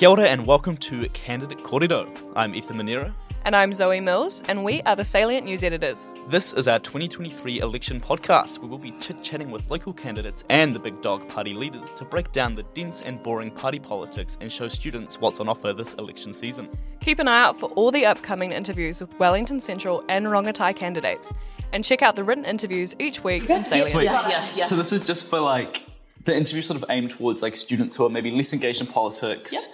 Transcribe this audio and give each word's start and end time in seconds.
Kia 0.00 0.08
ora 0.08 0.28
and 0.30 0.46
welcome 0.46 0.78
to 0.78 1.06
Candidate 1.10 1.58
Corrido. 1.58 2.08
I'm 2.34 2.54
Ethan 2.54 2.78
Manera. 2.78 3.14
And 3.44 3.54
I'm 3.54 3.70
Zoe 3.74 4.00
Mills, 4.00 4.42
and 4.48 4.64
we 4.64 4.80
are 4.84 4.96
the 4.96 5.04
Salient 5.04 5.44
News 5.44 5.62
Editors. 5.62 6.14
This 6.26 6.54
is 6.54 6.66
our 6.66 6.78
2023 6.78 7.60
election 7.60 8.00
podcast 8.00 8.60
where 8.60 8.70
we'll 8.70 8.78
be 8.78 8.92
chit 8.92 9.22
chatting 9.22 9.50
with 9.50 9.70
local 9.70 9.92
candidates 9.92 10.42
and 10.48 10.72
the 10.72 10.78
big 10.78 11.02
dog 11.02 11.28
party 11.28 11.52
leaders 11.52 11.92
to 11.92 12.06
break 12.06 12.32
down 12.32 12.54
the 12.54 12.62
dense 12.72 13.02
and 13.02 13.22
boring 13.22 13.50
party 13.50 13.78
politics 13.78 14.38
and 14.40 14.50
show 14.50 14.68
students 14.68 15.20
what's 15.20 15.38
on 15.38 15.50
offer 15.50 15.74
this 15.74 15.92
election 15.96 16.32
season. 16.32 16.70
Keep 17.00 17.18
an 17.18 17.28
eye 17.28 17.42
out 17.42 17.60
for 17.60 17.68
all 17.72 17.90
the 17.90 18.06
upcoming 18.06 18.52
interviews 18.52 19.02
with 19.02 19.18
Wellington 19.18 19.60
Central 19.60 20.02
and 20.08 20.24
Rongotai 20.24 20.74
candidates, 20.74 21.34
and 21.74 21.84
check 21.84 22.00
out 22.00 22.16
the 22.16 22.24
written 22.24 22.46
interviews 22.46 22.96
each 22.98 23.22
week 23.22 23.50
in 23.50 23.62
Salient. 23.62 23.90
Sweet. 23.90 24.04
Yeah, 24.04 24.28
yeah, 24.28 24.36
yeah. 24.36 24.40
So 24.40 24.76
this 24.76 24.94
is 24.94 25.02
just 25.02 25.28
for 25.28 25.40
like 25.40 25.89
the 26.24 26.36
interview 26.36 26.62
sort 26.62 26.82
of 26.82 26.84
aimed 26.90 27.10
towards 27.12 27.42
like 27.42 27.56
students 27.56 27.96
who 27.96 28.04
are 28.06 28.10
maybe 28.10 28.30
less 28.30 28.52
engaged 28.52 28.80
in 28.80 28.86
politics, 28.86 29.68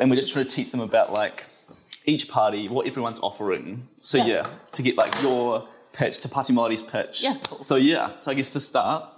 and 0.00 0.10
we're 0.10 0.16
just 0.16 0.32
trying 0.32 0.46
to 0.46 0.54
teach 0.54 0.70
them 0.70 0.80
about 0.80 1.12
like 1.12 1.46
each 2.06 2.28
party, 2.28 2.68
what 2.68 2.86
everyone's 2.86 3.20
offering. 3.20 3.88
So 4.00 4.18
yeah, 4.18 4.24
Yeah. 4.26 4.46
to 4.72 4.82
get 4.82 4.96
like 4.96 5.14
your 5.22 5.68
pitch 5.92 6.18
to 6.20 6.28
Party 6.28 6.52
Māori's 6.52 6.82
pitch. 6.82 7.22
Yeah, 7.22 7.36
cool. 7.44 7.58
So 7.60 7.76
yeah, 7.76 8.16
so 8.16 8.30
I 8.30 8.34
guess 8.34 8.50
to 8.50 8.60
start, 8.60 9.08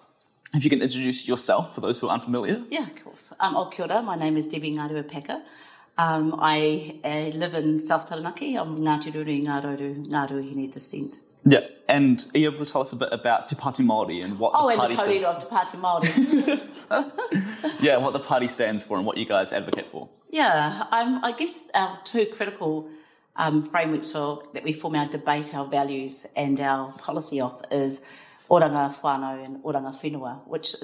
if 0.55 0.63
you 0.65 0.71
can 0.71 0.83
introduce 0.83 1.27
yourself 1.27 1.75
for 1.75 1.81
those 1.81 2.01
who 2.01 2.09
are 2.09 2.15
unfamiliar. 2.15 2.63
Yeah, 2.71 2.83
of 2.85 2.95
course. 3.03 3.33
Um, 3.41 3.57
oh, 3.57 3.67
kia 3.67 3.87
ora. 3.87 4.03
My 4.03 4.17
name 4.17 4.37
is 4.37 4.47
Debbie 4.49 4.75
Ngarewa-Packer. 4.75 5.43
Um, 5.99 6.35
I 6.39 7.01
uh, 7.05 7.37
live 7.37 7.55
in 7.55 7.79
South 7.79 8.07
Taranaki. 8.07 8.55
I'm 8.57 8.77
Ngāti 8.77 9.11
Ruanui, 9.13 9.45
Ngāroru, 9.47 10.07
Ngāruahine 10.07 10.71
descent. 10.71 11.19
Yeah, 11.49 11.67
and 11.89 12.27
are 12.35 12.39
you 12.39 12.51
able 12.51 12.65
to 12.65 12.73
tell 12.73 12.83
us 12.83 12.93
a 12.93 12.97
bit 12.97 13.11
about 13.13 13.47
Te 13.49 13.55
Pāti 13.55 13.85
Māori 13.87 14.25
and 14.25 14.37
what 14.39 14.51
Oh, 14.55 14.67
the 14.67 14.73
and 14.73 14.79
party 14.81 14.95
the 14.97 15.03
stands 15.03 15.03
co-leader 15.03 15.27
of 15.27 15.39
Te 15.39 15.47
Pāti 15.47 15.77
Māori. 15.81 16.61
Yeah, 17.81 17.99
what 17.99 18.13
the 18.13 18.21
party 18.21 18.49
stands 18.49 18.85
for 18.85 18.97
and 18.97 19.07
what 19.07 19.17
you 19.17 19.27
guys 19.27 19.53
advocate 19.53 19.89
for. 19.89 20.09
yeah, 20.31 20.85
um, 20.91 21.21
I 21.23 21.33
guess 21.33 21.71
our 21.75 21.99
two 22.05 22.27
critical 22.27 22.89
um, 23.37 23.63
frameworks 23.63 24.13
for 24.13 24.43
that 24.55 24.65
we 24.65 24.73
form 24.73 24.97
our 24.97 25.07
debate, 25.07 25.55
our 25.55 25.67
values, 25.67 26.27
and 26.37 26.61
our 26.61 26.93
policy 26.93 27.41
off 27.41 27.61
is 27.71 28.03
oranga 28.51 28.95
whānau 29.01 29.45
and 29.45 29.63
oranga 29.63 29.93
whenua, 30.01 30.47
which 30.49 30.75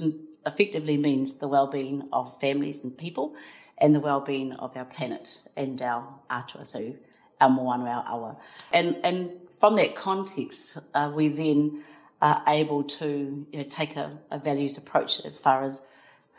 effectively 0.47 0.97
means 0.97 1.39
the 1.39 1.49
well-being 1.49 2.09
of 2.13 2.39
families 2.41 2.83
and 2.85 2.97
people 2.99 3.35
and 3.79 3.95
the 3.95 4.01
well-being 4.01 4.53
of 4.57 4.77
our 4.77 4.85
planet 4.85 5.41
and 5.57 5.81
our 5.83 6.07
atua, 6.31 6.65
so 6.65 6.95
our 7.41 7.51
moana, 7.51 7.87
our 7.91 8.05
awa. 8.07 8.37
And, 8.73 8.97
and 9.03 9.35
from 9.63 9.77
that 9.77 9.95
context, 9.95 10.77
uh, 10.93 11.09
we 11.15 11.29
then 11.29 11.85
are 12.21 12.43
able 12.49 12.83
to 12.83 13.47
you 13.53 13.59
know, 13.59 13.63
take 13.63 13.95
a, 13.95 14.19
a 14.29 14.37
values 14.37 14.77
approach 14.77 15.25
as 15.25 15.39
far 15.39 15.63
as 15.63 15.87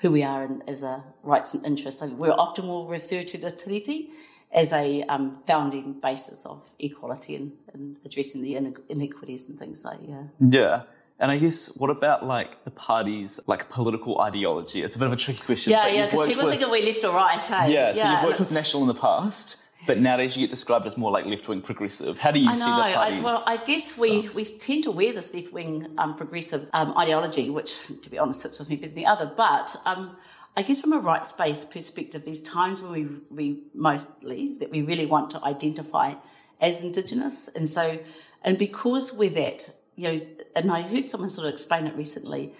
who 0.02 0.12
we 0.12 0.24
are 0.24 0.44
in, 0.44 0.62
as 0.68 0.84
a 0.84 1.02
rights 1.24 1.54
and 1.54 1.66
interests. 1.66 2.02
So 2.02 2.08
we 2.08 2.28
often 2.28 2.68
will 2.68 2.86
refer 2.86 3.24
to 3.24 3.38
the 3.38 3.50
tiriti 3.50 4.10
as 4.52 4.74
a 4.74 5.04
um, 5.04 5.32
founding 5.48 6.02
basis 6.02 6.46
of 6.46 6.74
equality 6.80 7.38
and, 7.38 7.54
and 7.74 7.98
addressing 8.04 8.42
the 8.42 8.58
ine- 8.58 8.76
inequities 8.90 9.48
and 9.48 9.58
things 9.58 9.86
like 9.86 10.00
yeah. 10.06 10.24
Yeah. 10.42 10.82
And 11.18 11.32
I 11.32 11.38
guess 11.38 11.78
what 11.78 11.90
about 11.90 12.26
like 12.26 12.62
the 12.66 12.72
party's 12.72 13.40
like 13.48 13.70
political 13.70 14.20
ideology? 14.20 14.84
It's 14.84 14.98
a 14.98 15.00
bit 15.00 15.06
of 15.06 15.14
a 15.14 15.16
tricky 15.16 15.44
question. 15.46 15.72
Yeah, 15.72 15.88
yeah, 15.88 16.10
because 16.10 16.28
people 16.28 16.44
with- 16.44 16.52
think 16.56 16.64
of 16.64 16.72
we 16.72 16.86
left 16.86 17.06
or 17.06 17.14
right, 17.16 17.42
hey? 17.42 17.72
Yeah, 17.72 17.94
so 17.94 18.12
you've 18.12 18.24
worked 18.26 18.40
with 18.40 18.54
National 18.54 18.84
in 18.84 18.90
the 18.90 19.02
past, 19.10 19.64
but 19.86 20.00
nowadays 20.00 20.38
you 20.38 20.44
get 20.44 20.50
described 20.50 20.86
as 20.86 20.98
more 20.98 21.12
like 21.12 21.26
left 21.26 21.48
wing 21.48 21.62
progressive. 21.62 22.20
How 22.20 22.31
do 22.31 22.39
you 22.39 22.50
I 22.50 22.53
see 22.53 22.70
know. 22.70 22.78
the 22.78 22.84
I, 22.84 23.22
well, 23.22 23.44
I 23.48 23.58
guess 23.58 23.98
we, 23.98 24.28
stance? 24.28 24.36
we 24.36 24.58
tend 24.59 24.84
to 24.86 24.92
wear 24.92 25.14
this 25.14 25.34
left 25.34 25.52
wing 25.53 25.94
um, 25.98 26.16
progressive 26.16 26.70
um, 26.73 26.98
ideology, 26.98 27.50
which, 27.50 27.88
to 28.02 28.09
be 28.09 28.17
honest, 28.17 28.42
sits 28.42 28.59
with 28.59 28.70
me 28.70 28.76
better 28.76 28.89
than 28.89 28.95
the 28.95 29.06
other. 29.06 29.31
But 29.36 29.76
um, 29.86 30.16
I 30.56 30.61
guess 30.61 30.81
from 30.81 30.94
a 30.94 30.99
rights 30.99 31.32
based 31.32 31.71
perspective, 31.71 32.26
there's 32.26 32.42
times 32.42 32.82
when 32.82 32.92
we, 32.92 33.08
we 33.30 33.64
mostly 33.73 34.55
that 34.60 34.70
we 34.71 34.82
really 34.82 35.05
want 35.05 35.30
to 35.32 35.44
identify 35.44 36.14
as 36.61 36.83
Indigenous. 36.83 37.50
And 37.50 37.67
so, 37.67 38.00
and 38.44 38.58
because 38.58 39.14
we're 39.14 39.32
that, 39.32 39.71
you 39.95 40.08
know, 40.08 40.21
and 40.55 40.71
I 40.71 40.82
heard 40.82 41.10
someone 41.10 41.30
sort 41.30 41.48
of 41.48 41.54
explain 41.54 41.88
it 41.88 41.95
recently, 41.95 42.54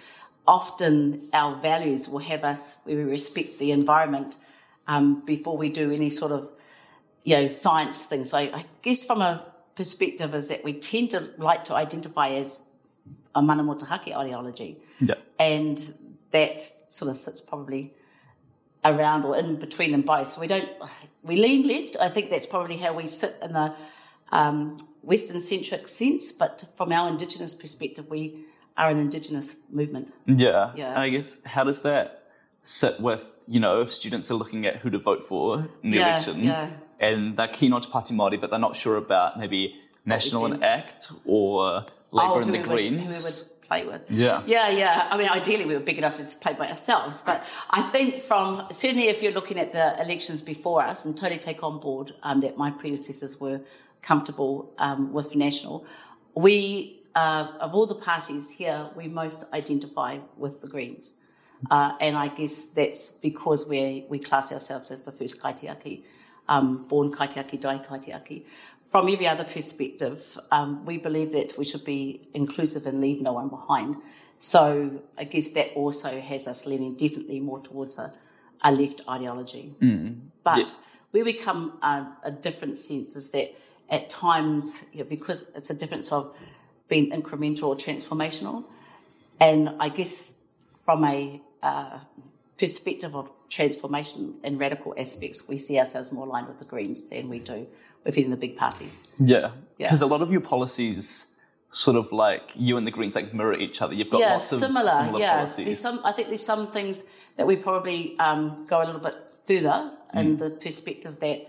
often 0.47 1.29
our 1.34 1.55
values 1.55 2.09
will 2.09 2.19
have 2.19 2.44
us 2.44 2.78
where 2.84 2.97
we 2.97 3.03
respect 3.03 3.59
the 3.59 3.72
environment 3.72 4.35
um, 4.88 5.23
before 5.25 5.57
we 5.57 5.69
do 5.69 5.91
any 5.91 6.09
sort 6.09 6.31
of 6.31 6.51
you 7.23 7.35
know, 7.35 7.47
science 7.47 8.06
things. 8.06 8.29
So 8.31 8.38
I 8.38 8.66
guess 8.81 9.06
from 9.06 9.22
a 9.22 9.45
perspective 9.75 10.34
is 10.35 10.50
that 10.50 10.63
we 10.63 10.73
tend 10.73 11.11
to 11.11 11.29
like 11.38 11.63
to 11.66 11.75
identify 11.75 12.29
as 12.29 12.67
a 13.35 13.41
mana 13.41 13.63
motuhake 13.63 14.16
ideology. 14.16 14.78
yeah. 15.00 15.16
And 15.39 15.94
that 16.31 16.59
sort 16.59 17.09
of 17.09 17.17
sits 17.17 17.41
probably 17.41 17.94
around 18.85 19.25
or 19.25 19.38
in 19.38 19.57
between 19.57 19.91
them 19.91 20.01
both. 20.01 20.29
So 20.31 20.41
we 20.41 20.47
don't, 20.47 20.69
we 21.23 21.38
lean 21.38 21.67
left. 21.67 21.95
I 22.00 22.09
think 22.09 22.29
that's 22.29 22.45
probably 22.45 22.78
how 22.78 22.94
we 22.94 23.07
sit 23.07 23.35
in 23.41 23.53
the 23.53 23.73
um, 24.31 24.78
Western 25.01 25.40
centric 25.40 25.88
sense. 25.88 26.31
But 26.31 26.63
from 26.75 26.91
our 26.91 27.07
Indigenous 27.09 27.55
perspective, 27.55 28.09
we 28.09 28.45
are 28.78 28.90
an 28.90 28.97
Indigenous 28.97 29.55
movement. 29.69 30.11
Yeah. 30.25 30.72
Yes. 30.75 30.88
And 30.90 31.00
I 31.00 31.09
guess 31.09 31.40
how 31.45 31.63
does 31.63 31.81
that 31.84 32.29
sit 32.61 33.00
with, 33.00 33.38
you 33.47 33.59
know, 33.59 33.81
if 33.81 33.91
students 33.91 34.29
are 34.31 34.35
looking 34.35 34.66
at 34.66 34.78
who 34.78 34.90
to 34.90 35.00
vote 35.00 35.23
for 35.23 35.67
in 35.81 35.91
the 35.91 35.97
Yeah, 35.97 36.07
election 36.09 36.44
yeah. 36.44 36.69
And 37.03 37.38
they're 37.38 37.47
keen 37.47 37.74
on 37.74 37.81
Te 37.81 37.90
Pāti 37.90 38.14
Māori, 38.14 38.40
but 38.40 38.50
they're 38.50 38.59
not 38.59 38.75
sure 38.75 38.97
about 38.97 39.40
maybe 39.40 39.75
National 40.06 40.46
and. 40.46 40.64
ACT 40.64 41.12
or 41.25 41.86
Labour 42.12 42.41
and 42.41 42.56
who 42.56 42.58
the 42.58 42.64
Greens. 42.64 43.25
would 43.25 43.68
play 43.68 43.86
with. 43.86 44.09
Yeah. 44.09 44.44
Yeah, 44.46 44.69
yeah. 44.69 45.08
I 45.09 45.18
mean, 45.18 45.30
ideally, 45.30 45.66
we 45.66 45.74
were 45.74 45.80
big 45.80 45.97
enough 45.97 46.16
to 46.16 46.22
just 46.22 46.41
play 46.41 46.53
by 46.53 46.68
ourselves. 46.68 47.22
But 47.25 47.44
I 47.69 47.81
think 47.84 48.18
from 48.18 48.68
certainly 48.72 49.08
if 49.08 49.24
you're 49.24 49.34
looking 49.34 49.59
at 49.59 49.72
the 49.72 50.00
elections 50.02 50.41
before 50.41 50.81
us 50.84 51.06
and 51.06 51.16
totally 51.16 51.40
take 51.40 51.64
on 51.64 51.80
board 51.80 52.14
um, 52.24 52.41
that 52.41 52.58
my 52.58 52.72
predecessors 52.72 53.40
were 53.40 53.62
comfortable 54.02 54.74
um, 54.78 55.14
with 55.14 55.35
National, 55.35 55.85
we, 56.35 57.02
uh, 57.16 57.47
of 57.59 57.74
all 57.74 57.88
the 57.88 57.96
parties 57.96 58.52
here, 58.52 58.90
we 58.96 59.08
most 59.08 59.52
identify 59.53 60.20
with 60.38 60.62
the 60.62 60.68
Greens. 60.68 61.18
Uh, 61.72 61.94
and 62.02 62.18
I 62.18 62.28
guess 62.28 62.66
that's 62.66 63.12
because 63.12 63.68
we 63.68 64.06
we 64.09 64.20
class 64.20 64.52
ourselves 64.52 64.91
as 64.91 65.03
the 65.03 65.14
first 65.14 65.41
kaitiaki, 65.41 66.03
um, 66.47 66.85
born 66.87 67.11
kaitiaki, 67.11 67.59
die 67.59 67.79
kaitiaki. 67.79 68.45
From 68.81 69.07
every 69.09 69.27
other 69.27 69.43
perspective, 69.45 70.37
um, 70.51 70.85
we 70.85 70.97
believe 70.97 71.31
that 71.31 71.53
we 71.57 71.63
should 71.65 71.85
be 71.85 72.21
inclusive 72.33 72.85
and 72.85 72.99
leave 72.99 73.21
no 73.21 73.33
one 73.33 73.49
behind. 73.49 73.95
So 74.37 75.01
I 75.17 75.23
guess 75.23 75.51
that 75.51 75.73
also 75.75 76.19
has 76.19 76.47
us 76.47 76.65
leaning 76.65 76.95
definitely 76.95 77.39
more 77.39 77.61
towards 77.61 77.97
a, 77.97 78.11
a 78.61 78.71
left 78.71 79.01
ideology. 79.09 79.73
But 80.43 80.57
Yeah. 80.57 80.67
where 81.11 81.23
we 81.25 81.33
come 81.33 81.77
uh, 81.81 82.05
a 82.23 82.31
different 82.31 82.77
sense 82.77 83.15
is 83.15 83.29
that 83.31 83.53
at 83.89 84.09
times, 84.09 84.85
you 84.91 84.99
know, 85.03 85.09
because 85.09 85.49
it's 85.55 85.69
a 85.69 85.73
difference 85.73 86.11
of 86.11 86.35
being 86.89 87.11
incremental 87.11 87.67
or 87.69 87.75
transformational, 87.75 88.65
and 89.39 89.69
I 89.79 89.89
guess 89.89 90.33
from 90.75 91.05
a 91.05 91.41
uh, 91.61 91.99
perspective 92.63 93.13
of 93.22 93.25
transformation 93.57 94.22
and 94.46 94.51
radical 94.66 94.91
aspects, 95.03 95.38
we 95.51 95.57
see 95.66 95.75
ourselves 95.81 96.07
more 96.16 96.25
aligned 96.29 96.47
with 96.51 96.59
the 96.63 96.69
Greens 96.74 97.00
than 97.12 97.24
we 97.34 97.40
do 97.53 97.59
within 98.06 98.28
the 98.34 98.40
big 98.46 98.53
parties. 98.66 98.96
Yeah, 99.19 99.51
Yeah. 99.79 99.88
because 99.88 100.01
a 100.09 100.12
lot 100.13 100.22
of 100.25 100.29
your 100.35 100.41
policies, 100.56 101.06
sort 101.85 101.97
of 102.02 102.06
like 102.25 102.46
you 102.68 102.73
and 102.78 102.85
the 102.90 102.96
Greens, 102.97 103.16
like 103.19 103.29
mirror 103.40 103.56
each 103.68 103.79
other. 103.84 103.94
You've 103.97 104.09
got 104.16 104.22
yeah, 104.25 104.34
lots 104.34 104.52
of 104.53 104.59
similar. 104.59 104.90
similar 105.02 105.19
yeah, 105.19 105.35
policies. 105.38 105.66
there's 105.68 105.79
some. 105.88 105.97
I 106.09 106.12
think 106.16 106.25
there's 106.31 106.46
some 106.53 106.63
things 106.78 106.96
that 107.38 107.46
we 107.52 107.56
probably 107.68 108.00
um, 108.28 108.41
go 108.73 108.78
a 108.84 108.85
little 108.90 109.02
bit 109.09 109.18
further 109.50 109.78
Mm. 110.13 110.19
in 110.22 110.28
the 110.44 110.50
perspective 110.66 111.16
that 111.25 111.40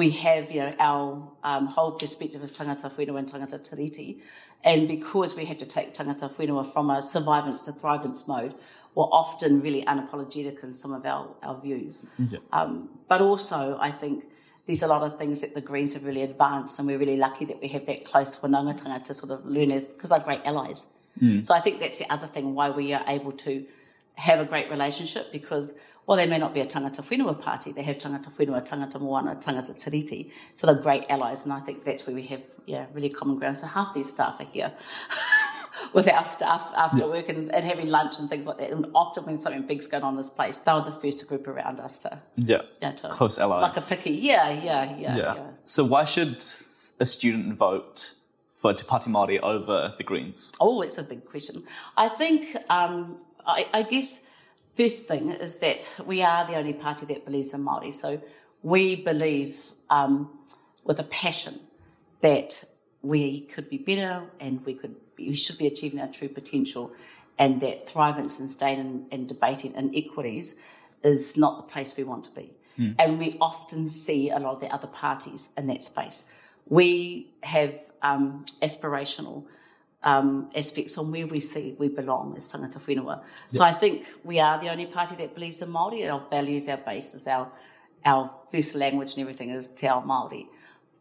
we 0.00 0.06
have, 0.26 0.44
you 0.54 0.60
know, 0.64 0.72
our 0.90 1.02
um, 1.50 1.64
whole 1.76 1.92
perspective 2.02 2.40
is 2.46 2.50
tangata 2.58 2.88
whenua 2.96 3.18
and 3.22 3.28
tangata 3.32 3.58
tiriti, 3.68 4.08
and 4.70 4.80
because 4.96 5.30
we 5.38 5.44
have 5.50 5.58
to 5.64 5.68
take 5.76 5.88
tangata 5.98 6.26
whenua 6.36 6.64
from 6.74 6.86
a 6.96 6.98
survivance 7.14 7.60
to 7.66 7.70
thrivance 7.80 8.20
mode, 8.32 8.54
we're 8.96 9.04
often 9.04 9.60
really 9.60 9.84
unapologetic 9.84 10.64
in 10.64 10.72
some 10.72 10.92
of 10.92 11.04
our, 11.04 11.28
our 11.42 11.60
views. 11.60 12.04
Um, 12.50 12.88
but 13.06 13.20
also, 13.20 13.76
I 13.78 13.90
think 13.90 14.24
there's 14.66 14.82
a 14.82 14.88
lot 14.88 15.02
of 15.02 15.18
things 15.18 15.42
that 15.42 15.54
the 15.54 15.60
Greens 15.60 15.92
have 15.94 16.06
really 16.06 16.22
advanced, 16.22 16.78
and 16.78 16.88
we're 16.88 16.98
really 16.98 17.18
lucky 17.18 17.44
that 17.44 17.60
we 17.60 17.68
have 17.68 17.84
that 17.86 18.06
close 18.06 18.40
whanaungatanga 18.40 19.04
to 19.04 19.14
sort 19.14 19.30
of 19.30 19.44
learn 19.44 19.70
as, 19.70 19.86
because 19.86 20.10
they're 20.10 20.18
great 20.18 20.40
allies. 20.46 20.94
So 21.42 21.54
I 21.54 21.60
think 21.60 21.78
that's 21.78 21.98
the 21.98 22.10
other 22.12 22.26
thing 22.26 22.54
why 22.54 22.70
we 22.70 22.94
are 22.94 23.04
able 23.06 23.32
to 23.32 23.66
have 24.16 24.40
a 24.40 24.46
great 24.46 24.70
relationship 24.70 25.30
because 25.30 25.74
while 26.06 26.16
they 26.16 26.26
may 26.26 26.38
not 26.38 26.54
be 26.54 26.60
a 26.60 26.66
tangata 26.66 27.02
whenua 27.02 27.38
party, 27.38 27.72
they 27.72 27.82
have 27.82 27.98
tangata 27.98 28.30
whenua, 28.30 28.66
tangata 28.66 29.00
moana, 29.00 29.34
tangata 29.34 29.74
tiriti. 29.74 30.30
So 30.54 30.66
they're 30.66 30.82
great 30.82 31.04
allies, 31.10 31.44
and 31.44 31.52
I 31.52 31.60
think 31.60 31.84
that's 31.84 32.06
where 32.06 32.16
we 32.16 32.22
have 32.22 32.44
yeah 32.66 32.86
really 32.94 33.10
common 33.10 33.38
ground. 33.38 33.58
So 33.58 33.66
half 33.66 33.92
these 33.92 34.08
staff 34.08 34.40
are 34.40 34.44
here 34.44 34.72
with 35.92 36.08
our 36.08 36.24
staff 36.24 36.72
after 36.76 37.06
work 37.06 37.28
and, 37.28 37.52
and 37.54 37.64
having 37.64 37.88
lunch 37.88 38.18
and 38.18 38.28
things 38.28 38.46
like 38.46 38.58
that. 38.58 38.70
And 38.70 38.86
often 38.94 39.24
when 39.24 39.38
something 39.38 39.62
big's 39.62 39.86
going 39.86 40.02
on 40.02 40.14
in 40.14 40.16
this 40.18 40.30
place, 40.30 40.58
they 40.60 40.72
were 40.72 40.80
the 40.80 40.90
first 40.90 41.26
group 41.28 41.46
around 41.48 41.80
us 41.80 41.98
to 42.00 42.20
yeah, 42.36 42.62
yeah 42.82 42.92
to 42.92 43.08
close 43.08 43.38
allies. 43.38 43.62
like 43.62 43.76
a 43.76 43.96
picky. 43.96 44.12
Yeah, 44.12 44.50
yeah, 44.50 44.96
yeah, 44.96 45.16
yeah. 45.16 45.34
yeah. 45.34 45.46
So 45.64 45.84
why 45.84 46.04
should 46.04 46.44
a 46.98 47.06
student 47.06 47.54
vote 47.54 48.14
for 48.52 48.72
Te 48.72 48.86
Pāti 48.86 49.08
Māori 49.08 49.38
over 49.42 49.94
the 49.96 50.04
Greens? 50.04 50.52
Oh, 50.60 50.80
it's 50.80 50.98
a 50.98 51.02
big 51.02 51.24
question. 51.24 51.62
I 51.96 52.08
think, 52.08 52.56
um, 52.70 53.18
I, 53.46 53.68
I 53.72 53.82
guess, 53.82 54.22
first 54.74 55.06
thing 55.06 55.30
is 55.30 55.58
that 55.58 55.90
we 56.06 56.22
are 56.22 56.46
the 56.46 56.56
only 56.56 56.72
party 56.72 57.06
that 57.06 57.24
believes 57.24 57.52
in 57.52 57.64
Māori. 57.64 57.92
So 57.92 58.20
we 58.62 58.96
believe 58.96 59.58
um, 59.90 60.30
with 60.84 60.98
a 60.98 61.04
passion 61.04 61.60
that 62.20 62.64
we 63.06 63.40
could 63.40 63.68
be 63.70 63.78
better 63.78 64.24
and 64.40 64.64
we 64.66 64.74
could 64.74 64.96
we 65.18 65.34
should 65.34 65.58
be 65.58 65.66
achieving 65.66 66.00
our 66.00 66.08
true 66.08 66.28
potential 66.28 66.92
and 67.38 67.60
that 67.60 67.86
thrivance 67.86 68.40
and 68.40 68.50
staying 68.50 68.80
and, 68.80 69.06
and 69.12 69.28
debating 69.28 69.74
inequities 69.74 70.60
is 71.02 71.36
not 71.36 71.56
the 71.58 71.72
place 71.72 71.96
we 71.96 72.04
want 72.04 72.24
to 72.24 72.30
be. 72.32 72.52
Mm. 72.78 72.94
And 72.98 73.18
we 73.18 73.36
often 73.40 73.88
see 73.88 74.30
a 74.30 74.38
lot 74.38 74.54
of 74.54 74.60
the 74.60 74.68
other 74.68 74.88
parties 74.88 75.50
in 75.56 75.66
that 75.68 75.82
space. 75.82 76.30
We 76.66 77.30
have 77.42 77.78
um, 78.02 78.44
aspirational 78.62 79.44
um, 80.02 80.50
aspects 80.54 80.98
on 80.98 81.10
where 81.10 81.26
we 81.26 81.40
see 81.40 81.74
we 81.78 81.88
belong 81.88 82.34
as 82.36 82.52
tangata 82.52 82.78
whenua. 82.78 83.24
So 83.48 83.64
I 83.64 83.72
think 83.72 84.06
we 84.24 84.40
are 84.40 84.58
the 84.60 84.68
only 84.68 84.86
party 84.86 85.16
that 85.16 85.34
believes 85.34 85.62
in 85.62 85.70
Māori, 85.70 86.10
our 86.10 86.20
values, 86.28 86.68
our 86.68 86.76
basis, 86.76 87.26
our, 87.26 87.50
our 88.04 88.26
first 88.50 88.74
language 88.74 89.14
and 89.14 89.20
everything 89.22 89.50
is 89.50 89.68
Te 89.68 89.86
Ao 89.86 90.02
Māori. 90.02 90.46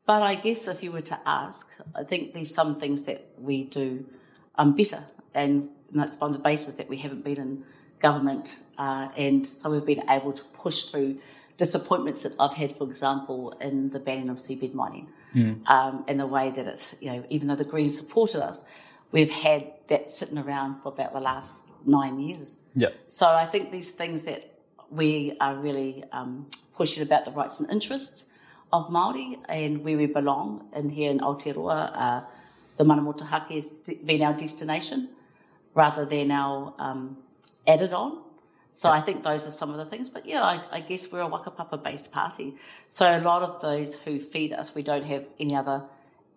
But 0.05 0.21
I 0.21 0.35
guess 0.35 0.67
if 0.67 0.83
you 0.83 0.91
were 0.91 1.01
to 1.01 1.19
ask, 1.25 1.71
I 1.95 2.03
think 2.03 2.33
there's 2.33 2.53
some 2.53 2.79
things 2.79 3.03
that 3.03 3.25
we 3.37 3.63
do 3.63 4.05
um, 4.55 4.75
better, 4.75 5.03
and 5.33 5.69
that's 5.91 6.21
on 6.21 6.31
the 6.31 6.39
basis 6.39 6.75
that 6.75 6.87
we 6.89 6.97
haven't 6.97 7.23
been 7.23 7.39
in 7.39 7.63
government, 7.99 8.59
uh, 8.77 9.09
and 9.17 9.45
so 9.45 9.71
we've 9.71 9.85
been 9.85 10.07
able 10.09 10.31
to 10.33 10.43
push 10.53 10.83
through 10.83 11.19
disappointments 11.57 12.23
that 12.23 12.35
I've 12.39 12.53
had, 12.53 12.71
for 12.71 12.85
example, 12.87 13.51
in 13.61 13.89
the 13.89 13.99
banning 13.99 14.29
of 14.29 14.37
seabed 14.37 14.73
mining, 14.73 15.09
mm. 15.33 15.67
um, 15.67 16.05
and 16.07 16.19
the 16.19 16.27
way 16.27 16.51
that 16.51 16.67
it, 16.67 16.93
you 16.99 17.11
know, 17.11 17.25
even 17.29 17.47
though 17.47 17.55
the 17.55 17.63
Greens 17.63 17.97
supported 17.97 18.43
us, 18.43 18.63
we've 19.11 19.31
had 19.31 19.71
that 19.87 20.11
sitting 20.11 20.37
around 20.37 20.75
for 20.75 20.89
about 20.89 21.13
the 21.13 21.19
last 21.19 21.67
nine 21.85 22.19
years. 22.19 22.57
Yeah. 22.75 22.89
So 23.07 23.27
I 23.27 23.45
think 23.45 23.71
these 23.71 23.91
things 23.91 24.23
that 24.23 24.45
we 24.91 25.35
are 25.39 25.55
really 25.55 26.03
um, 26.11 26.47
pushing 26.73 27.01
about 27.01 27.25
the 27.25 27.31
rights 27.31 27.59
and 27.59 27.71
interests 27.71 28.27
of 28.75 28.89
Māori 28.89 29.39
and 29.47 29.83
where 29.85 29.97
we 29.97 30.07
belong, 30.07 30.67
and 30.73 30.91
here 30.91 31.09
in 31.09 31.19
Aotearoa, 31.19 31.79
uh, 32.05 32.21
the 32.77 32.83
Mana 32.83 33.01
Motuhake 33.01 33.51
has 33.51 33.69
been 34.09 34.23
our 34.23 34.33
destination 34.33 35.09
rather 35.73 36.05
than 36.05 36.31
our 36.31 36.73
um, 36.77 37.17
added 37.65 37.93
on. 37.93 38.21
So 38.73 38.89
I 38.89 38.99
think 38.99 39.23
those 39.23 39.47
are 39.47 39.51
some 39.51 39.69
of 39.71 39.77
the 39.77 39.85
things. 39.85 40.09
But 40.09 40.25
yeah, 40.25 40.43
I, 40.43 40.61
I 40.71 40.79
guess 40.81 41.11
we're 41.11 41.21
a 41.21 41.29
Whakapapa 41.29 41.81
based 41.81 42.11
party. 42.11 42.55
So 42.89 43.05
a 43.05 43.21
lot 43.21 43.41
of 43.41 43.61
those 43.61 44.01
who 44.01 44.19
feed 44.19 44.51
us, 44.51 44.75
we 44.75 44.83
don't 44.83 45.05
have 45.05 45.27
any 45.39 45.55
other 45.55 45.85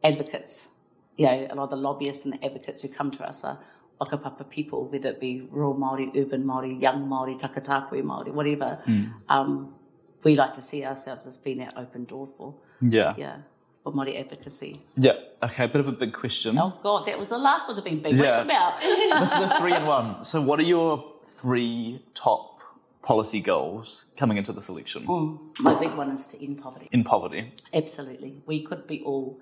advocates. 0.05 0.69
You 1.17 1.27
know, 1.27 1.47
a 1.51 1.55
lot 1.57 1.65
of 1.65 1.71
the 1.71 1.77
lobbyists 1.77 2.25
and 2.25 2.35
the 2.35 2.45
advocates 2.45 2.83
who 2.83 2.89
come 2.89 3.11
to 3.11 3.29
us 3.29 3.43
are 3.43 3.59
Whakapapa 4.01 4.49
people, 4.49 4.87
whether 4.87 5.09
it 5.09 5.19
be 5.19 5.43
rural 5.51 5.75
Māori, 5.75 6.17
urban 6.17 6.45
Māori, 6.45 6.81
young 6.81 7.09
Māori, 7.09 7.37
takatapui 7.37 8.03
Māori, 8.03 8.33
whatever. 8.33 8.79
Mm. 8.87 9.13
Um, 9.29 9.75
we 10.25 10.35
like 10.35 10.55
to 10.55 10.63
see 10.63 10.85
ourselves 10.85 11.27
as 11.27 11.37
being 11.37 11.59
that 11.59 11.75
open 11.77 12.05
door 12.05 12.27
for. 12.27 12.55
Yeah. 12.81 13.13
Yeah. 13.17 13.39
For 13.83 13.93
Māori 13.93 14.19
advocacy. 14.19 14.83
Yeah. 14.97 15.13
Okay. 15.43 15.65
A 15.65 15.69
bit 15.69 15.81
of 15.81 15.89
a 15.89 15.93
big 15.93 16.13
question. 16.13 16.59
Oh 16.59 16.79
God, 16.83 17.07
that 17.07 17.19
was 17.19 17.29
the 17.29 17.39
last 17.39 17.69
one 17.69 17.77
to 17.77 17.83
be 17.83 17.95
big. 17.95 18.17
Yeah. 18.17 18.25
What's 18.25 18.39
about? 18.39 18.81
this 18.81 19.33
is 19.33 19.41
a 19.41 19.57
three 19.61 19.75
in 19.75 19.87
one. 19.87 20.25
So, 20.25 20.41
what 20.41 20.59
are 20.59 20.65
your 20.65 21.05
three 21.25 22.03
top 22.15 22.61
policy 23.03 23.41
goals 23.41 24.07
coming 24.17 24.37
into 24.37 24.53
this 24.53 24.69
election? 24.69 25.07
Mm. 25.07 25.61
My 25.61 25.75
big 25.79 25.95
one 25.95 26.11
is 26.11 26.27
to 26.29 26.45
end 26.45 26.61
poverty. 26.61 26.89
In 26.91 27.05
poverty. 27.05 27.53
Absolutely. 27.73 28.43
We 28.47 28.63
could 28.63 28.87
be 28.87 29.03
all 29.03 29.39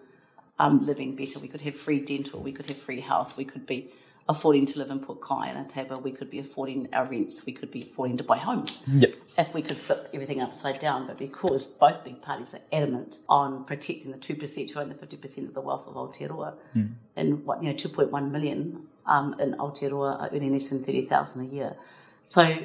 um, 0.58 0.84
living 0.84 1.16
better. 1.16 1.38
We 1.38 1.48
could 1.48 1.62
have 1.62 1.76
free 1.76 2.00
dental. 2.00 2.40
We 2.40 2.52
could 2.52 2.66
have 2.66 2.76
free 2.76 3.00
health. 3.00 3.36
We 3.36 3.44
could 3.44 3.66
be 3.66 3.90
affording 4.28 4.66
to 4.66 4.78
live 4.78 4.90
in 4.90 4.98
Port 5.00 5.20
Kai 5.20 5.48
and 5.48 5.58
Otago, 5.58 5.98
we 5.98 6.10
could 6.10 6.30
be 6.30 6.38
affording 6.38 6.88
our 6.92 7.04
rents, 7.04 7.46
we 7.46 7.52
could 7.52 7.70
be 7.70 7.82
affording 7.82 8.16
to 8.16 8.24
buy 8.24 8.38
homes. 8.38 8.84
Yep. 8.88 9.14
If 9.38 9.54
we 9.54 9.62
could 9.62 9.76
flip 9.76 10.08
everything 10.12 10.40
upside 10.40 10.78
down, 10.78 11.06
but 11.06 11.18
because 11.18 11.68
both 11.68 12.02
big 12.02 12.22
parties 12.22 12.54
are 12.54 12.60
adamant 12.72 13.18
on 13.28 13.64
protecting 13.64 14.10
the 14.10 14.18
2% 14.18 14.70
who 14.70 14.80
own 14.80 14.88
the 14.88 14.94
50% 14.94 15.48
of 15.48 15.54
the 15.54 15.60
wealth 15.60 15.86
of 15.86 15.94
Aotearoa, 15.94 16.54
mm. 16.74 16.92
and 17.14 17.44
what, 17.44 17.62
you 17.62 17.68
know, 17.68 17.74
2.1 17.74 18.30
million 18.30 18.86
um, 19.06 19.36
in 19.38 19.54
Aotearoa 19.54 20.20
are 20.20 20.30
earning 20.32 20.52
less 20.52 20.70
than 20.70 20.82
30,000 20.82 21.48
a 21.48 21.54
year. 21.54 21.76
So 22.24 22.58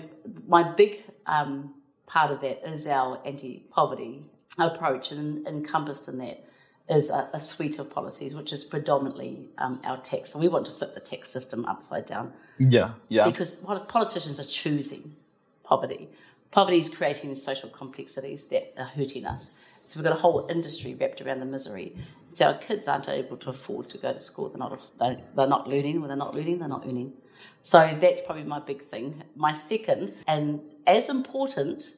my 0.47 0.63
big 0.63 1.03
um, 1.27 1.75
part 2.07 2.31
of 2.31 2.39
that 2.41 2.67
is 2.67 2.87
our 2.87 3.21
anti-poverty 3.23 4.23
approach 4.57 5.11
and 5.11 5.47
encompassed 5.47 6.09
in 6.09 6.17
that 6.17 6.43
is 6.91 7.09
a, 7.09 7.29
a, 7.33 7.39
suite 7.39 7.79
of 7.79 7.89
policies, 7.89 8.35
which 8.35 8.51
is 8.51 8.65
predominantly 8.65 9.47
um, 9.57 9.79
our 9.85 9.97
tax. 9.97 10.33
And 10.33 10.43
we 10.43 10.49
want 10.49 10.65
to 10.65 10.71
flip 10.71 10.93
the 10.93 10.99
tax 10.99 11.29
system 11.29 11.65
upside 11.65 12.05
down. 12.05 12.33
Yeah, 12.59 12.91
yeah. 13.07 13.23
Because 13.25 13.51
politicians 13.51 14.39
are 14.39 14.43
choosing 14.43 15.15
poverty. 15.63 16.09
Poverty 16.51 16.79
is 16.79 16.89
creating 16.89 17.33
social 17.35 17.69
complexities 17.69 18.49
that 18.49 18.73
are 18.77 18.85
hurting 18.85 19.25
us. 19.25 19.57
So 19.85 19.99
we've 19.99 20.03
got 20.03 20.17
a 20.17 20.21
whole 20.21 20.47
industry 20.49 20.95
wrapped 20.99 21.21
around 21.21 21.39
the 21.39 21.45
misery. 21.45 21.95
So 22.29 22.47
our 22.47 22.53
kids 22.55 22.87
aren't 22.87 23.07
able 23.07 23.37
to 23.37 23.49
afford 23.49 23.89
to 23.89 23.97
go 23.97 24.11
to 24.11 24.19
school. 24.19 24.49
They're 24.49 24.59
not, 24.59 24.91
they're 24.99 25.47
not 25.47 25.67
learning. 25.69 26.01
When 26.01 26.09
they're 26.09 26.17
not 26.17 26.35
learning, 26.35 26.59
they're 26.59 26.67
not 26.67 26.85
earning. 26.85 27.13
So 27.61 27.95
that's 27.99 28.21
probably 28.21 28.43
my 28.43 28.59
big 28.59 28.81
thing. 28.81 29.23
My 29.35 29.53
second, 29.53 30.13
and 30.27 30.61
as 30.85 31.09
important, 31.09 31.95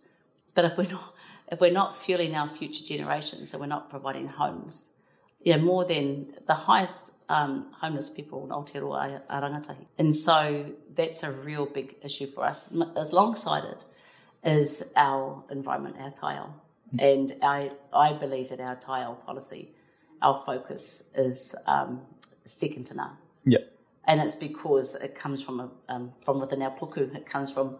but 0.53 0.65
if 0.65 0.77
we're 0.77 0.89
not 0.91 1.13
if 1.53 1.61
we're 1.61 1.71
not 1.71 1.95
fueling 1.95 2.35
our 2.35 2.47
future 2.47 2.83
generations 2.83 3.53
and 3.53 3.61
we're 3.61 3.67
not 3.67 3.87
providing 3.87 4.27
homes, 4.27 4.89
yeah, 5.41 5.57
more 5.57 5.85
than 5.85 6.33
the 6.47 6.55
highest 6.55 7.13
um, 7.29 7.71
homeless 7.79 8.09
people 8.09 8.43
in 8.45 8.49
Aotearoa 8.49 9.21
are, 9.29 9.41
rangatahi. 9.41 9.85
And 9.99 10.15
so 10.15 10.71
that's 10.95 11.21
a 11.21 11.31
real 11.31 11.67
big 11.67 11.95
issue 12.01 12.25
for 12.25 12.43
us. 12.43 12.73
As 12.97 13.11
alongside 13.11 13.65
it 13.65 13.85
is 14.43 14.91
our 14.95 15.43
environment, 15.51 15.97
our 15.99 16.09
taiao. 16.09 16.49
And 16.97 17.31
I, 17.43 17.71
I 17.93 18.13
believe 18.13 18.49
that 18.49 18.59
our 18.59 18.75
taiao 18.75 19.23
policy, 19.23 19.69
our 20.23 20.35
focus 20.35 21.11
is 21.15 21.55
um, 21.67 22.01
second 22.45 22.87
to 22.87 22.95
none. 22.95 23.17
Yeah. 23.45 23.59
And 24.05 24.21
it's 24.21 24.35
because 24.35 24.95
it 24.95 25.13
comes 25.13 25.43
from 25.43 25.59
a, 25.59 25.69
um, 25.87 26.13
from 26.25 26.39
within 26.39 26.63
our 26.63 26.71
puku. 26.71 27.15
It 27.15 27.27
comes 27.27 27.53
from 27.53 27.77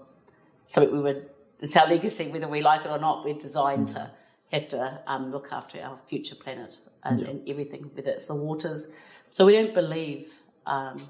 something 0.66 0.94
we 0.94 1.02
were 1.02 1.24
it's 1.64 1.78
our 1.78 1.88
legacy, 1.88 2.28
whether 2.28 2.48
we 2.48 2.62
like 2.62 2.82
it 2.82 2.90
or 2.90 3.00
not. 3.00 3.24
We're 3.24 3.36
designed 3.36 3.88
mm. 3.88 3.94
to 3.94 4.12
have 4.52 4.68
to 4.68 5.00
um, 5.08 5.32
look 5.32 5.48
after 5.52 5.82
our 5.82 5.96
future 5.96 6.36
planet 6.36 6.78
and, 7.04 7.22
yeah. 7.22 7.28
and, 7.30 7.50
everything, 7.50 7.90
whether 7.94 8.12
it's 8.12 8.28
the 8.28 8.36
waters. 8.36 8.92
So 9.32 9.46
we 9.46 9.54
don't 9.54 9.74
believe, 9.74 10.42
um, 10.66 11.02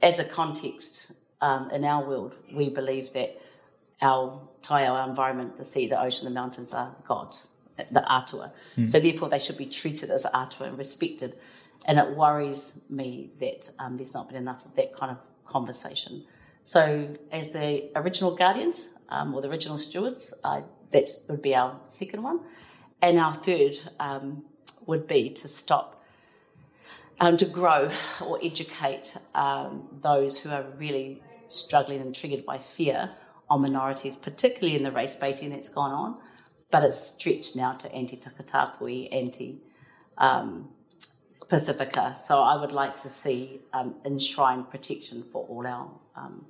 as 0.00 0.20
a 0.20 0.24
context 0.24 1.10
um, 1.40 1.70
in 1.72 1.84
our 1.84 2.06
world, 2.06 2.36
we 2.54 2.70
believe 2.70 3.12
that 3.12 3.38
our 4.00 4.40
taiao, 4.62 4.90
our 4.90 5.08
environment, 5.08 5.56
the 5.56 5.64
sea, 5.64 5.88
the 5.88 6.00
ocean, 6.00 6.24
the 6.24 6.30
mountains 6.30 6.72
are 6.72 6.94
gods, 7.04 7.48
the 7.90 8.04
atua. 8.10 8.52
Mm. 8.76 8.86
So 8.86 9.00
therefore, 9.00 9.28
they 9.28 9.40
should 9.40 9.58
be 9.58 9.66
treated 9.66 10.10
as 10.10 10.24
atua 10.32 10.68
and 10.68 10.78
respected. 10.78 11.34
And 11.88 11.98
it 11.98 12.16
worries 12.16 12.80
me 12.88 13.30
that 13.40 13.70
um, 13.80 13.96
there's 13.96 14.14
not 14.14 14.28
been 14.28 14.38
enough 14.38 14.64
of 14.64 14.74
that 14.76 14.94
kind 14.94 15.10
of 15.10 15.20
conversation. 15.44 16.24
So, 16.64 17.08
as 17.32 17.48
the 17.48 17.90
original 17.96 18.34
guardians 18.34 18.96
um, 19.08 19.34
or 19.34 19.40
the 19.40 19.48
original 19.48 19.78
stewards, 19.78 20.38
uh, 20.44 20.62
that 20.90 21.08
would 21.28 21.42
be 21.42 21.54
our 21.54 21.80
second 21.86 22.22
one. 22.22 22.40
And 23.02 23.18
our 23.18 23.32
third 23.32 23.78
um, 23.98 24.44
would 24.86 25.06
be 25.06 25.30
to 25.30 25.48
stop, 25.48 26.04
um, 27.20 27.36
to 27.38 27.46
grow 27.46 27.90
or 28.24 28.38
educate 28.42 29.16
um, 29.34 29.88
those 30.00 30.38
who 30.38 30.50
are 30.50 30.64
really 30.78 31.22
struggling 31.46 32.00
and 32.00 32.14
triggered 32.14 32.44
by 32.44 32.58
fear 32.58 33.10
on 33.48 33.62
minorities, 33.62 34.16
particularly 34.16 34.76
in 34.76 34.84
the 34.84 34.92
race 34.92 35.16
baiting 35.16 35.50
that's 35.50 35.68
gone 35.68 35.92
on. 35.92 36.20
But 36.70 36.84
it's 36.84 37.00
stretched 37.00 37.56
now 37.56 37.72
to 37.72 37.92
anti 37.92 38.16
Takatapui, 38.16 39.08
anti 39.12 39.60
um, 40.18 40.68
Pacifica. 41.48 42.14
So 42.14 42.42
I 42.42 42.60
would 42.60 42.70
like 42.70 42.96
to 42.98 43.08
see 43.08 43.60
um, 43.72 43.96
enshrined 44.04 44.70
protection 44.70 45.24
for 45.24 45.44
all 45.46 45.66
our 45.66 45.90
um, 46.16 46.46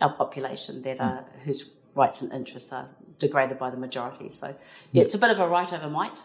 our 0.00 0.14
population 0.14 0.82
that 0.82 1.00
are 1.00 1.24
whose 1.44 1.74
rights 1.94 2.22
and 2.22 2.32
interests 2.32 2.72
are 2.72 2.88
degraded 3.18 3.58
by 3.58 3.70
the 3.70 3.76
majority. 3.76 4.28
So 4.28 4.54
yeah, 4.92 5.02
it's 5.02 5.14
a 5.14 5.18
bit 5.18 5.30
of 5.30 5.40
a 5.40 5.48
right 5.48 5.72
over 5.72 5.88
might. 5.88 6.18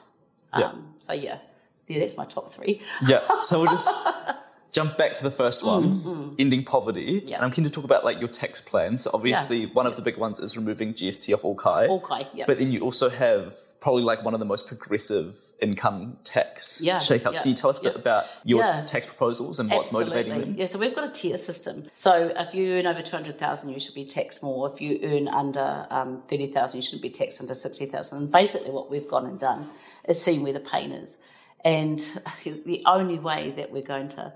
Um, 0.53 0.61
yeah. 0.61 0.71
So 0.97 1.13
yeah, 1.13 1.39
yeah, 1.87 1.99
that's 1.99 2.17
my 2.17 2.25
top 2.25 2.49
three. 2.49 2.81
Yeah. 3.05 3.21
So 3.41 3.61
we'll 3.61 3.71
just 3.71 3.89
jump 4.71 4.97
back 4.97 5.15
to 5.15 5.23
the 5.23 5.31
first 5.31 5.63
one, 5.63 5.83
mm, 5.83 6.03
mm. 6.03 6.35
ending 6.39 6.63
poverty. 6.63 7.23
Yeah. 7.25 7.37
And 7.37 7.45
I'm 7.45 7.51
keen 7.51 7.65
to 7.65 7.69
talk 7.69 7.83
about 7.83 8.05
like 8.05 8.19
your 8.19 8.29
tax 8.29 8.61
plans. 8.61 9.03
So 9.03 9.11
obviously, 9.13 9.61
yeah. 9.61 9.73
one 9.73 9.85
of 9.85 9.95
the 9.95 10.01
big 10.01 10.17
ones 10.17 10.39
is 10.39 10.55
removing 10.55 10.93
GST 10.93 11.33
off 11.33 11.43
all 11.43 11.55
kai. 11.55 11.87
All 11.87 11.99
kai, 11.99 12.27
yeah. 12.33 12.45
But 12.47 12.59
then 12.59 12.71
you 12.71 12.81
also 12.81 13.09
have 13.09 13.55
probably 13.81 14.03
like 14.03 14.23
one 14.23 14.33
of 14.33 14.39
the 14.39 14.45
most 14.45 14.67
progressive 14.67 15.35
income 15.59 16.17
tax 16.23 16.81
yeah, 16.81 16.99
shakeouts. 16.99 17.33
Yeah, 17.33 17.41
Can 17.41 17.49
you 17.49 17.55
tell 17.55 17.69
us 17.69 17.79
a 17.79 17.83
bit 17.83 17.95
about 17.95 18.25
your 18.43 18.59
yeah. 18.59 18.83
tax 18.85 19.05
proposals 19.05 19.59
and 19.59 19.69
what's 19.69 19.87
Absolutely. 19.87 20.15
motivating 20.15 20.41
them? 20.41 20.55
Yeah, 20.57 20.65
so 20.65 20.79
we've 20.79 20.95
got 20.95 21.07
a 21.07 21.11
tier 21.11 21.37
system. 21.37 21.85
So 21.93 22.31
if 22.35 22.53
you 22.53 22.73
earn 22.73 22.87
over 22.87 23.01
200,000, 23.01 23.71
you 23.71 23.79
should 23.79 23.95
be 23.95 24.05
taxed 24.05 24.43
more. 24.43 24.67
If 24.71 24.81
you 24.81 24.99
earn 25.03 25.27
under 25.27 25.87
um, 25.89 26.21
30,000, 26.21 26.77
you 26.77 26.81
shouldn't 26.81 27.01
be 27.01 27.09
taxed 27.09 27.41
under 27.41 27.53
60,000. 27.53 28.17
And 28.17 28.31
basically 28.31 28.71
what 28.71 28.89
we've 28.89 29.07
gone 29.07 29.25
and 29.25 29.39
done 29.39 29.67
is 30.07 30.21
seen 30.21 30.43
where 30.43 30.53
the 30.53 30.59
pain 30.59 30.91
is. 30.91 31.21
And 31.63 31.99
the 32.43 32.83
only 32.85 33.19
way 33.19 33.53
that 33.57 33.71
we're 33.71 33.83
going 33.83 34.07
to 34.09 34.33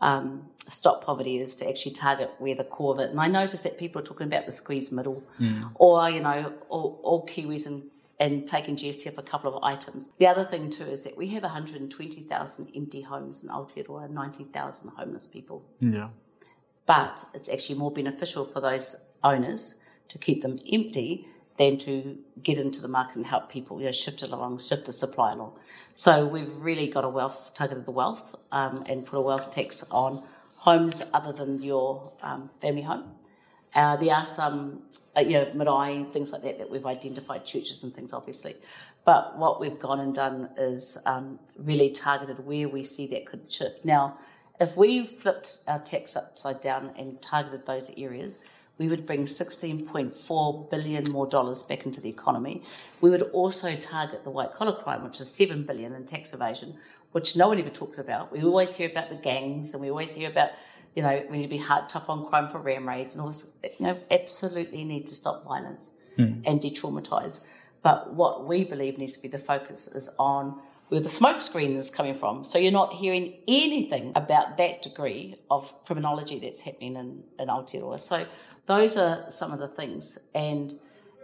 um, 0.00 0.48
stop 0.66 1.04
poverty 1.04 1.38
is 1.38 1.56
to 1.56 1.68
actually 1.68 1.92
target 1.92 2.30
where 2.38 2.54
the 2.54 2.64
core 2.64 2.92
of 2.92 3.00
it. 3.00 3.10
And 3.10 3.20
I 3.20 3.28
noticed 3.28 3.62
that 3.62 3.78
people 3.78 4.00
are 4.00 4.04
talking 4.04 4.26
about 4.26 4.46
the 4.46 4.52
squeeze 4.52 4.92
middle, 4.92 5.22
mm. 5.40 5.70
or 5.76 6.08
you 6.10 6.20
know, 6.20 6.52
all, 6.68 7.00
all 7.02 7.26
Kiwis 7.26 7.66
and 7.66 7.84
and 8.18 8.46
taking 8.46 8.76
GST 8.76 9.06
off 9.08 9.18
a 9.18 9.22
couple 9.22 9.54
of 9.54 9.62
items. 9.62 10.10
The 10.18 10.26
other 10.26 10.44
thing 10.44 10.70
too 10.70 10.84
is 10.84 11.04
that 11.04 11.16
we 11.16 11.28
have 11.28 11.42
120,000 11.42 12.72
empty 12.74 13.02
homes 13.02 13.44
in 13.44 13.50
Aotearoa, 13.50 14.08
90,000 14.08 14.90
homeless 14.96 15.26
people. 15.26 15.62
Yeah. 15.80 16.08
But 16.86 17.26
it's 17.34 17.48
actually 17.48 17.78
more 17.78 17.90
beneficial 17.90 18.44
for 18.44 18.60
those 18.60 19.06
owners 19.22 19.82
to 20.08 20.18
keep 20.18 20.42
them 20.42 20.56
empty 20.72 21.26
than 21.58 21.76
to 21.78 22.18
get 22.42 22.58
into 22.58 22.82
the 22.82 22.88
market 22.88 23.16
and 23.16 23.26
help 23.26 23.50
people, 23.50 23.78
you 23.78 23.86
know, 23.86 23.92
shift 23.92 24.22
it 24.22 24.30
along, 24.30 24.58
shift 24.58 24.84
the 24.84 24.92
supply 24.92 25.32
along. 25.32 25.52
So 25.94 26.26
we've 26.26 26.54
really 26.62 26.88
got 26.88 27.04
a 27.04 27.08
wealth, 27.08 27.52
targeted 27.54 27.84
the 27.84 27.92
wealth 27.92 28.34
um, 28.52 28.84
and 28.86 29.06
put 29.06 29.16
a 29.18 29.22
wealth 29.22 29.50
tax 29.50 29.88
on 29.90 30.22
homes 30.58 31.02
other 31.14 31.32
than 31.32 31.62
your 31.62 32.12
um, 32.22 32.48
family 32.48 32.82
home. 32.82 33.12
Uh, 33.74 33.96
there 33.96 34.14
are 34.14 34.24
some, 34.24 34.82
uh, 35.16 35.20
you 35.20 35.32
know, 35.32 35.50
marae, 35.54 36.02
things 36.04 36.32
like 36.32 36.42
that, 36.42 36.58
that 36.58 36.70
we've 36.70 36.86
identified, 36.86 37.44
churches 37.44 37.82
and 37.82 37.94
things, 37.94 38.12
obviously. 38.12 38.54
But 39.04 39.38
what 39.38 39.60
we've 39.60 39.78
gone 39.78 40.00
and 40.00 40.14
done 40.14 40.48
is 40.56 40.96
um, 41.04 41.38
really 41.58 41.90
targeted 41.90 42.38
where 42.46 42.68
we 42.68 42.82
see 42.82 43.06
that 43.08 43.26
could 43.26 43.50
shift. 43.50 43.84
Now, 43.84 44.16
if 44.58 44.76
we 44.76 45.04
flipped 45.04 45.58
our 45.68 45.78
tax 45.78 46.16
upside 46.16 46.60
down 46.60 46.92
and 46.96 47.20
targeted 47.20 47.66
those 47.66 47.92
areas, 47.98 48.42
we 48.78 48.88
would 48.88 49.06
bring 49.06 49.22
16.4 49.22 50.70
billion 50.70 51.10
more 51.10 51.26
dollars 51.26 51.62
back 51.62 51.86
into 51.86 52.00
the 52.00 52.08
economy. 52.08 52.62
We 53.00 53.10
would 53.10 53.22
also 53.22 53.74
target 53.74 54.24
the 54.24 54.30
white 54.30 54.52
collar 54.52 54.74
crime, 54.74 55.02
which 55.02 55.20
is 55.20 55.30
7 55.32 55.62
billion 55.64 55.94
in 55.94 56.04
tax 56.04 56.34
evasion, 56.34 56.74
which 57.12 57.36
no 57.36 57.48
one 57.48 57.58
ever 57.58 57.70
talks 57.70 57.98
about. 57.98 58.32
We 58.32 58.42
always 58.42 58.76
hear 58.76 58.90
about 58.90 59.08
the 59.08 59.16
gangs 59.16 59.72
and 59.72 59.82
we 59.82 59.90
always 59.90 60.14
hear 60.14 60.28
about, 60.28 60.50
you 60.94 61.02
know, 61.02 61.24
we 61.30 61.38
need 61.38 61.44
to 61.44 61.48
be 61.48 61.56
hard, 61.56 61.88
tough 61.88 62.10
on 62.10 62.24
crime 62.24 62.46
for 62.46 62.58
ram 62.58 62.86
raids 62.86 63.16
and 63.16 63.22
all 63.22 63.28
this. 63.28 63.50
You 63.62 63.86
know, 63.86 63.98
absolutely 64.10 64.84
need 64.84 65.06
to 65.06 65.14
stop 65.14 65.44
violence 65.44 65.96
mm. 66.18 66.42
and 66.44 66.60
de 66.60 66.70
traumatize. 66.70 67.46
But 67.82 68.14
what 68.14 68.46
we 68.46 68.64
believe 68.64 68.98
needs 68.98 69.16
to 69.16 69.22
be 69.22 69.28
the 69.28 69.38
focus 69.38 69.88
is 69.94 70.10
on 70.18 70.60
where 70.88 71.00
the 71.00 71.08
smoke 71.08 71.40
screen 71.40 71.74
is 71.74 71.90
coming 71.90 72.14
from. 72.14 72.44
So 72.44 72.58
you're 72.58 72.72
not 72.72 72.94
hearing 72.94 73.34
anything 73.48 74.12
about 74.14 74.56
that 74.58 74.82
degree 74.82 75.36
of 75.50 75.74
criminology 75.84 76.38
that's 76.38 76.62
happening 76.62 76.96
in, 76.96 77.24
in 77.38 77.48
Aotearoa. 77.48 78.00
So 78.00 78.26
those 78.66 78.96
are 78.96 79.30
some 79.30 79.52
of 79.52 79.58
the 79.58 79.68
things. 79.68 80.18
And 80.34 80.74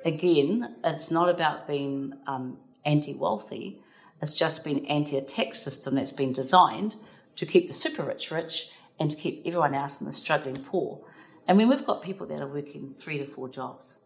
again, 0.05 0.77
it's 0.85 1.11
not 1.11 1.29
about 1.29 1.67
being 1.67 2.15
um, 2.27 2.59
anti 2.85 3.15
wealthy, 3.15 3.81
it's 4.21 4.35
just 4.35 4.65
been 4.65 4.87
anti 4.87 5.17
a 5.17 5.21
tax 5.21 5.59
system 5.59 5.97
that's 5.97 6.13
been 6.13 6.33
designed 6.33 6.97
to 7.37 7.45
keep 7.45 7.67
the 7.67 7.73
super 7.73 8.05
rich 8.05 8.31
rich 8.31 8.73
and 8.99 9.11
to 9.11 9.17
keep 9.17 9.43
everyone 9.45 9.75
else 9.75 10.01
in 10.01 10.07
the 10.07 10.13
struggling 10.13 10.57
poor. 10.57 11.01
And 11.49 11.59
when 11.59 11.69
we've 11.69 11.85
got 11.85 12.03
people 12.03 12.27
that 12.29 12.41
are 12.41 12.47
working 12.47 12.89
three 12.89 13.19
to 13.19 13.27
four 13.27 13.49
jobs, 13.49 14.01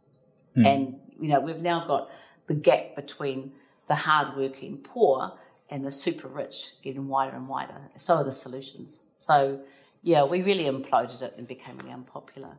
mm. 0.57 0.67
and 0.67 0.99
you 1.21 1.29
know, 1.29 1.41
we've 1.41 1.63
now 1.63 1.87
got 1.87 2.11
the 2.47 2.55
gap 2.55 2.95
between 2.97 3.53
the 3.89 3.95
hard-working 3.95 4.79
poor 4.79 5.33
and 5.69 5.85
the 5.85 5.91
super 5.91 6.29
rich 6.29 6.73
getting 6.83 7.09
wider 7.09 7.37
and 7.37 7.49
wider. 7.49 7.91
So 7.97 8.17
are 8.17 8.25
the 8.25 8.33
solutions. 8.33 9.03
So 9.17 9.61
yeah, 10.03 10.25
we 10.25 10.41
really 10.43 10.65
imploded 10.65 11.21
it 11.23 11.35
and 11.37 11.47
became 11.47 11.77
really 11.79 11.93
unpopular. 11.93 12.59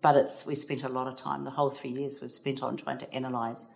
But 0.00 0.16
it's 0.16 0.46
we 0.46 0.54
spent 0.54 0.84
a 0.84 0.88
lot 0.88 1.08
of 1.08 1.16
time, 1.16 1.44
the 1.44 1.50
whole 1.52 1.70
three 1.70 1.90
years 1.90 2.20
we've 2.22 2.30
spent 2.30 2.62
on 2.62 2.76
trying 2.76 2.98
to 2.98 3.16
analyse. 3.16 3.72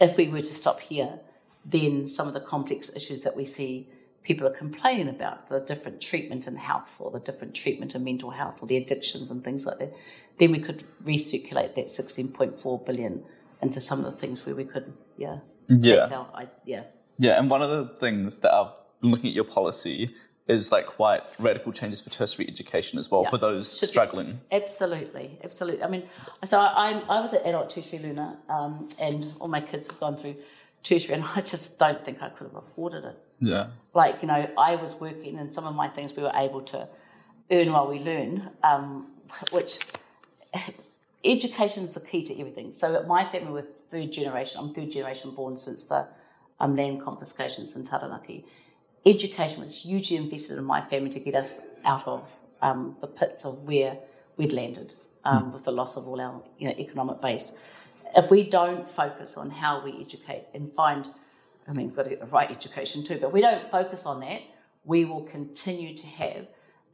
If 0.00 0.16
we 0.16 0.28
were 0.28 0.40
to 0.40 0.44
stop 0.44 0.80
here, 0.80 1.20
then 1.64 2.06
some 2.06 2.28
of 2.28 2.34
the 2.34 2.40
complex 2.40 2.94
issues 2.94 3.22
that 3.22 3.36
we 3.36 3.44
see 3.44 3.88
people 4.24 4.46
are 4.46 4.50
complaining 4.50 5.08
about, 5.08 5.48
the 5.48 5.60
different 5.60 6.00
treatment 6.00 6.46
in 6.46 6.56
health 6.56 6.96
or 6.98 7.10
the 7.10 7.20
different 7.20 7.54
treatment 7.54 7.94
in 7.94 8.02
mental 8.02 8.30
health 8.30 8.62
or 8.62 8.66
the 8.66 8.76
addictions 8.76 9.30
and 9.30 9.44
things 9.44 9.66
like 9.66 9.78
that, 9.78 9.94
then 10.38 10.50
we 10.50 10.58
could 10.58 10.82
recirculate 11.04 11.74
that 11.74 11.86
16.4 11.86 12.86
billion 12.86 13.22
into 13.60 13.80
some 13.80 14.04
of 14.04 14.06
the 14.06 14.18
things 14.18 14.44
where 14.44 14.54
we 14.54 14.64
could, 14.64 14.92
yeah. 15.16 15.38
Yeah. 15.68 16.08
Our, 16.10 16.26
I, 16.34 16.48
yeah. 16.64 16.84
Yeah, 17.18 17.38
and 17.38 17.50
one 17.50 17.62
of 17.62 17.70
the 17.70 17.94
things 17.98 18.38
that 18.40 18.52
I've 18.52 18.72
been 19.00 19.10
looking 19.10 19.28
at 19.28 19.34
your 19.34 19.44
policy 19.44 20.06
is 20.46 20.70
like 20.70 20.86
quite 20.86 21.22
radical 21.38 21.72
changes 21.72 22.00
for 22.00 22.10
tertiary 22.10 22.46
education 22.48 22.98
as 22.98 23.10
well 23.10 23.22
yeah. 23.22 23.30
for 23.30 23.38
those 23.38 23.78
Should 23.78 23.88
struggling. 23.88 24.32
Be. 24.32 24.56
Absolutely, 24.56 25.38
absolutely. 25.42 25.82
I 25.82 25.88
mean, 25.88 26.02
so 26.44 26.60
I, 26.60 27.02
I 27.08 27.20
was 27.20 27.32
at 27.32 27.46
adult 27.46 27.70
tertiary 27.70 28.02
learner, 28.02 28.36
um, 28.48 28.88
and 28.98 29.32
all 29.40 29.48
my 29.48 29.60
kids 29.60 29.90
have 29.90 29.98
gone 29.98 30.16
through 30.16 30.36
tertiary, 30.82 31.14
and 31.18 31.24
I 31.34 31.40
just 31.40 31.78
don't 31.78 32.04
think 32.04 32.22
I 32.22 32.28
could 32.28 32.44
have 32.44 32.56
afforded 32.56 33.04
it. 33.04 33.18
Yeah. 33.40 33.68
Like 33.94 34.20
you 34.22 34.28
know, 34.28 34.50
I 34.58 34.76
was 34.76 34.94
working, 34.96 35.38
and 35.38 35.52
some 35.54 35.66
of 35.66 35.74
my 35.74 35.88
things 35.88 36.14
we 36.14 36.22
were 36.22 36.32
able 36.34 36.60
to 36.62 36.88
earn 37.50 37.72
while 37.72 37.88
we 37.88 37.98
learn, 38.00 38.50
um, 38.62 39.12
which 39.50 39.78
education 41.24 41.84
is 41.84 41.94
the 41.94 42.00
key 42.00 42.22
to 42.22 42.38
everything. 42.38 42.72
So 42.74 43.02
my 43.04 43.24
family 43.24 43.50
were 43.50 43.62
third 43.62 44.12
generation. 44.12 44.60
I'm 44.60 44.74
third 44.74 44.90
generation 44.90 45.30
born 45.30 45.56
since 45.56 45.86
the 45.86 46.06
um, 46.60 46.76
land 46.76 47.02
confiscations 47.02 47.74
in 47.76 47.84
Taranaki 47.84 48.44
education 49.06 49.62
was 49.62 49.82
hugely 49.82 50.16
invested 50.16 50.58
in 50.58 50.64
my 50.64 50.80
family 50.80 51.10
to 51.10 51.20
get 51.20 51.34
us 51.34 51.66
out 51.84 52.06
of 52.06 52.36
um, 52.62 52.96
the 53.00 53.06
pits 53.06 53.44
of 53.44 53.66
where 53.66 53.98
we'd 54.36 54.52
landed 54.52 54.94
um, 55.24 55.44
mm. 55.44 55.52
with 55.52 55.64
the 55.64 55.70
loss 55.70 55.96
of 55.96 56.08
all 56.08 56.20
our 56.20 56.42
you 56.58 56.68
know, 56.68 56.74
economic 56.78 57.20
base. 57.20 57.62
If 58.16 58.30
we 58.30 58.48
don't 58.48 58.86
focus 58.86 59.36
on 59.36 59.50
how 59.50 59.84
we 59.84 60.00
educate 60.00 60.46
and 60.54 60.72
find, 60.72 61.08
I 61.68 61.72
mean, 61.72 61.86
we've 61.86 61.96
got 61.96 62.04
to 62.04 62.10
get 62.10 62.20
the 62.20 62.26
right 62.26 62.50
education 62.50 63.04
too, 63.04 63.18
but 63.18 63.28
if 63.28 63.32
we 63.32 63.40
don't 63.40 63.70
focus 63.70 64.06
on 64.06 64.20
that, 64.20 64.42
we 64.84 65.04
will 65.04 65.22
continue 65.22 65.96
to 65.96 66.06
have 66.06 66.46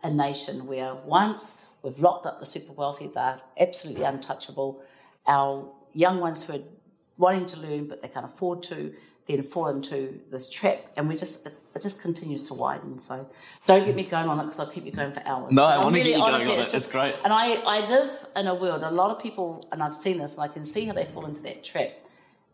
a 0.03 0.11
nation 0.13 0.67
where 0.67 0.95
once 0.95 1.61
we've 1.83 1.99
locked 1.99 2.27
up 2.27 2.41
the 2.41 2.47
super 2.47 2.73
wealthy, 2.73 3.11
they're 3.13 3.41
absolutely 3.59 4.05
untouchable. 4.05 4.83
Our 5.27 5.71
young 5.93 6.21
ones 6.21 6.45
who 6.45 6.55
are 6.55 6.63
wanting 7.21 7.47
to 7.47 7.61
learn 7.61 7.87
but 7.87 8.03
they 8.03 8.09
can't 8.09 8.25
afford 8.25 8.63
to, 8.65 8.93
then 9.27 9.43
fall 9.43 9.69
into 9.69 10.21
this 10.31 10.51
trap, 10.51 10.87
and 10.97 11.09
we 11.09 11.15
just 11.15 11.47
it, 11.47 11.55
it 11.75 11.83
just 11.83 12.03
continues 12.03 12.43
to 12.45 12.55
widen. 12.55 12.99
So 12.99 13.29
don't 13.67 13.85
get 13.85 13.95
me 13.95 14.05
going 14.05 14.29
on 14.29 14.39
it 14.41 14.43
because 14.45 14.61
I'll 14.61 14.71
keep 14.71 14.85
you 14.85 14.93
going 14.93 15.13
for 15.13 15.23
hours. 15.27 15.55
No, 15.55 15.65
I 15.65 15.79
want 15.79 15.95
really, 15.95 16.05
to 16.05 16.11
get 16.11 16.19
you 16.19 16.25
honestly, 16.25 16.47
going 16.49 16.61
on 16.61 16.67
it. 16.67 16.75
It's, 16.75 16.87
great. 16.89 17.15
And 17.25 17.33
I, 17.33 17.55
I 17.67 17.89
live 17.89 18.27
in 18.37 18.47
a 18.47 18.55
world. 18.55 18.83
A 18.83 18.91
lot 18.91 19.11
of 19.11 19.23
people, 19.23 19.69
and 19.73 19.83
I've 19.83 19.95
seen 19.95 20.19
this, 20.19 20.35
and 20.35 20.43
I 20.43 20.49
can 20.49 20.65
see 20.65 20.85
how 20.85 20.93
they 20.93 21.05
fall 21.05 21.27
into 21.27 21.43
that 21.45 21.63
trap. 21.63 21.91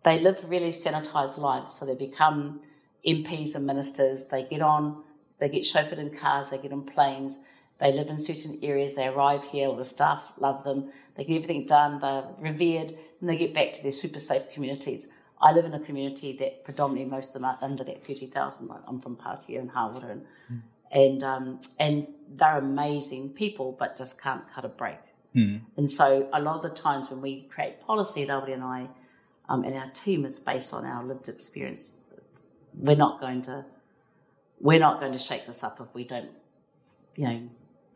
They 0.03 0.21
live 0.21 0.49
really 0.49 0.69
sanitized 0.69 1.39
lives, 1.39 1.73
so 1.73 1.87
they 1.87 1.95
become 1.95 2.61
MPs 3.07 3.57
and 3.57 3.67
ministers. 3.67 4.27
They 4.27 4.43
get 4.45 4.61
on, 4.61 5.03
they 5.39 5.49
get 5.49 5.63
chauffeured 5.63 5.99
in 5.99 6.11
cars, 6.11 6.51
they 6.51 6.59
get 6.59 6.73
on 6.73 6.83
planes. 6.83 7.41
They 7.79 7.93
live 7.93 8.09
in 8.09 8.19
certain 8.19 8.59
areas. 8.63 8.95
They 8.95 9.07
arrive 9.07 9.45
here, 9.45 9.69
all 9.69 9.77
the 9.77 9.85
staff 9.85 10.33
love 10.39 10.65
them. 10.65 10.91
They 11.15 11.25
get 11.25 11.37
everything 11.37 11.67
done. 11.67 11.99
They're 11.99 12.25
revered, 12.41 12.93
and 13.21 13.29
they 13.29 13.37
get 13.37 13.55
back 13.55 13.73
to 13.75 13.83
their 13.83 13.93
super 13.93 14.21
safe 14.21 14.51
communities. 14.51 15.13
I 15.41 15.53
live 15.53 15.67
in 15.67 15.75
a 15.75 15.81
community 15.81 16.33
that 16.39 16.65
predominantly 16.65 17.11
most 17.11 17.29
of 17.29 17.35
them 17.35 17.45
are 17.45 17.59
under 17.61 17.85
that 17.85 18.07
30,000. 18.07 18.71
I'm 18.87 18.99
from 18.99 19.17
Pātea 19.17 19.59
and 19.61 19.71
Hāwera, 19.71 20.11
and, 20.11 20.27
mm. 20.51 20.63
and, 20.91 21.23
um, 21.23 21.61
and 21.79 22.07
they're 22.29 22.57
amazing 22.57 23.31
people, 23.31 23.77
but 23.79 23.97
just 23.97 24.21
can't 24.21 24.51
cut 24.51 24.65
a 24.65 24.69
break. 24.69 24.99
Mm. 25.35 25.61
And 25.77 25.91
so 25.91 26.29
a 26.33 26.41
lot 26.41 26.57
of 26.57 26.63
the 26.63 26.71
times 26.71 27.11
when 27.11 27.21
we 27.21 27.43
create 27.43 27.81
policy, 27.81 28.25
Lovely 28.25 28.55
and 28.55 28.65
I, 28.65 28.89
um, 29.49 29.65
and 29.65 29.75
our 29.75 29.89
team 29.91 30.25
is 30.25 30.39
based 30.39 30.73
on 30.73 30.87
our 30.87 31.05
lived 31.05 31.29
experience. 31.29 32.01
We're 32.75 32.97
not 32.97 33.21
going 33.21 33.43
to, 33.43 33.67
we're 34.59 34.79
not 34.79 35.01
going 35.01 35.13
to 35.13 35.19
shake 35.19 35.47
this 35.47 35.63
up 35.63 35.79
if 35.81 35.95
we 35.95 36.05
don't, 36.05 36.31
you 37.15 37.29
know, 37.29 37.49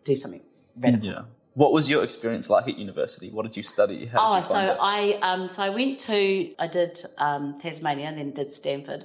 do 0.05 0.15
something 0.15 0.43
radical. 0.83 1.09
Yeah. 1.09 1.23
What 1.55 1.73
was 1.73 1.91
your 1.91 2.05
experience 2.05 2.49
like 2.49 2.69
at 2.69 2.79
university? 2.79 3.29
What 3.31 3.43
did 3.43 3.57
you 3.57 3.63
study? 3.63 4.07
How 4.07 4.19
did 4.19 4.35
oh, 4.35 4.37
you 4.37 4.43
so 4.43 4.61
it? 4.61 4.77
I 4.81 5.19
um, 5.21 5.49
so 5.49 5.63
I 5.63 5.71
went 5.71 5.99
to 6.01 6.55
I 6.59 6.67
did 6.67 7.01
um, 7.19 7.55
Tasmania 7.59 8.07
and 8.07 8.19
then 8.19 8.31
did 8.31 8.51
Stanford. 8.51 9.05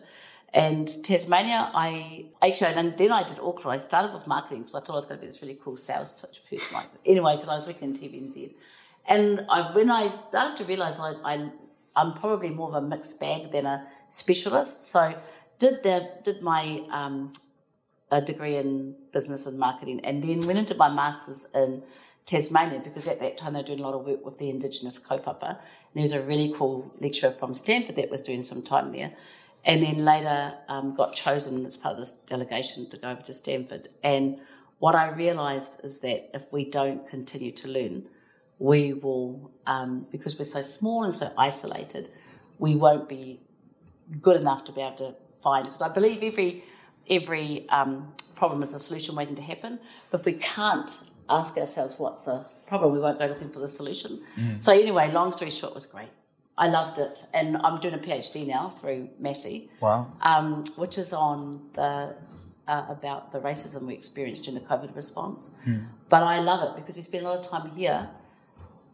And 0.53 0.87
Tasmania, 1.03 1.69
I 1.73 2.27
actually, 2.41 2.75
and 2.75 2.97
then 2.97 3.11
I 3.11 3.23
did 3.23 3.39
Auckland. 3.39 3.73
I 3.73 3.77
started 3.77 4.13
with 4.13 4.25
marketing 4.25 4.59
because 4.59 4.75
I 4.75 4.79
thought 4.79 4.93
I 4.93 4.95
was 4.95 5.05
going 5.05 5.17
to 5.17 5.21
be 5.21 5.27
this 5.27 5.41
really 5.41 5.57
cool 5.61 5.75
sales 5.75 6.13
pitch 6.13 6.43
person. 6.49 6.77
Like, 6.77 6.87
anyway, 7.05 7.35
because 7.35 7.49
I 7.49 7.55
was 7.55 7.67
working 7.67 7.89
in 7.89 7.93
TVNZ. 7.93 8.53
And 9.05 9.45
I, 9.49 9.73
when 9.73 9.91
I 9.91 10.07
started 10.07 10.55
to 10.57 10.63
realise 10.63 10.97
I, 10.97 11.11
I, 11.25 11.49
I'm 11.93 12.13
probably 12.13 12.51
more 12.51 12.69
of 12.69 12.75
a 12.75 12.81
mixed 12.81 13.19
bag 13.19 13.51
than 13.51 13.65
a 13.65 13.85
specialist, 14.07 14.83
so 14.83 15.13
did 15.59 15.83
the 15.83 16.09
did 16.23 16.41
my 16.41 16.83
um, 16.89 17.33
a 18.11 18.21
degree 18.21 18.57
in 18.57 18.95
business 19.11 19.45
and 19.45 19.57
marketing, 19.57 19.99
and 20.03 20.23
then 20.23 20.45
went 20.45 20.59
into 20.59 20.75
my 20.75 20.89
masters 20.89 21.47
in 21.53 21.83
Tasmania 22.25 22.79
because 22.83 23.07
at 23.07 23.19
that 23.19 23.37
time 23.37 23.53
they 23.53 23.59
were 23.59 23.65
doing 23.65 23.79
a 23.79 23.83
lot 23.83 23.93
of 23.93 24.05
work 24.05 24.25
with 24.25 24.37
the 24.37 24.49
Indigenous 24.49 24.99
kaupapa. 24.99 25.49
And 25.49 25.59
there 25.93 26.01
was 26.01 26.13
a 26.13 26.21
really 26.21 26.51
cool 26.55 26.91
lecturer 26.99 27.31
from 27.31 27.53
Stanford 27.53 27.95
that 27.97 28.09
was 28.09 28.21
doing 28.21 28.41
some 28.41 28.63
time 28.63 28.91
there. 28.91 29.11
And 29.63 29.81
then 29.81 30.05
later 30.05 30.53
um, 30.67 30.93
got 30.93 31.13
chosen 31.13 31.63
as 31.65 31.77
part 31.77 31.93
of 31.93 31.99
this 31.99 32.11
delegation 32.11 32.89
to 32.89 32.97
go 32.97 33.09
over 33.09 33.21
to 33.21 33.33
Stanford. 33.33 33.87
And 34.03 34.39
what 34.79 34.95
I 34.95 35.09
realised 35.09 35.81
is 35.83 36.01
that 36.01 36.29
if 36.35 36.51
we 36.51 36.65
don't 36.65 37.07
continue 37.07 37.51
to 37.51 37.67
learn, 37.67 38.05
we 38.59 38.93
will, 38.93 39.51
um, 39.65 40.07
because 40.11 40.37
we're 40.37 40.45
so 40.45 40.61
small 40.61 41.03
and 41.03 41.13
so 41.13 41.31
isolated, 41.37 42.09
we 42.57 42.75
won't 42.75 43.09
be 43.09 43.41
good 44.21 44.39
enough 44.39 44.63
to 44.65 44.71
be 44.71 44.81
able 44.81 44.95
to 44.97 45.15
find. 45.41 45.65
Because 45.65 45.81
I 45.81 45.89
believe 45.89 46.23
every 46.23 46.63
every 47.09 47.67
um, 47.69 48.13
problem 48.35 48.61
is 48.63 48.73
a 48.73 48.79
solution 48.79 49.15
waiting 49.15 49.35
to 49.35 49.41
happen. 49.41 49.79
But 50.09 50.21
if 50.21 50.25
we 50.25 50.33
can't 50.33 50.91
ask 51.29 51.57
ourselves 51.57 51.99
what's 51.99 52.23
the 52.23 52.45
problem, 52.67 52.93
we 52.93 52.99
won't 52.99 53.19
go 53.19 53.25
looking 53.25 53.49
for 53.49 53.59
the 53.59 53.67
solution. 53.67 54.19
Mm. 54.39 54.61
So 54.61 54.73
anyway, 54.73 55.11
long 55.11 55.31
story 55.31 55.51
short, 55.51 55.73
was 55.73 55.85
great. 55.85 56.09
I 56.57 56.67
loved 56.69 56.99
it, 56.99 57.25
and 57.33 57.57
I'm 57.57 57.79
doing 57.79 57.95
a 57.95 57.97
PhD 57.97 58.47
now 58.47 58.69
through 58.69 59.09
Massey, 59.19 59.69
Wow. 59.81 60.13
um, 60.21 60.63
which 60.77 60.97
is 60.97 61.11
on 61.11 61.61
the 61.73 62.15
uh, 62.67 62.85
about 62.89 63.31
the 63.31 63.39
racism 63.39 63.83
we 63.83 63.93
experienced 63.93 64.45
during 64.45 64.59
the 64.59 64.65
COVID 64.65 64.95
response. 64.95 65.51
But 66.09 66.23
I 66.23 66.39
love 66.39 66.67
it 66.69 66.75
because 66.75 66.95
we 66.95 67.01
spend 67.03 67.25
a 67.25 67.29
lot 67.29 67.39
of 67.39 67.47
time 67.47 67.69
here 67.75 68.09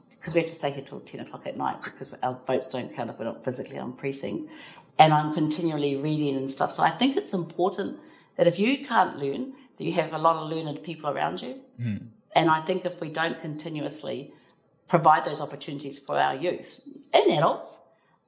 because 0.10 0.34
we 0.34 0.40
have 0.42 0.50
to 0.50 0.56
stay 0.56 0.72
here 0.72 0.84
till 0.84 1.00
10 1.00 1.22
o'clock 1.22 1.48
at 1.48 1.58
night 1.58 1.82
because 1.84 2.14
our 2.22 2.38
votes 2.46 2.68
don't 2.68 2.94
count 2.94 3.10
if 3.10 3.18
we're 3.20 3.26
not 3.26 3.44
physically 3.44 3.78
on 3.78 3.94
precinct. 3.94 4.50
And 5.00 5.14
I'm 5.14 5.34
continually 5.34 5.96
reading 5.96 6.36
and 6.36 6.50
stuff. 6.50 6.72
So 6.72 6.84
I 6.84 6.90
think 6.92 7.18
it's 7.18 7.34
important 7.34 8.00
that 8.38 8.48
if 8.48 8.60
you 8.60 8.86
can't 8.86 9.18
learn, 9.18 9.54
that 9.78 9.84
you 9.84 9.94
have 9.94 10.14
a 10.14 10.18
lot 10.18 10.36
of 10.36 10.50
learned 10.50 10.84
people 10.84 11.10
around 11.10 11.42
you. 11.42 11.62
And 12.34 12.50
I 12.50 12.62
think 12.62 12.86
if 12.86 13.02
we 13.02 13.10
don't 13.10 13.40
continuously 13.40 14.34
provide 14.88 15.26
those 15.26 15.42
opportunities 15.42 15.98
for 16.00 16.18
our 16.20 16.36
youth 16.36 16.82
and 17.14 17.32
adults, 17.32 17.82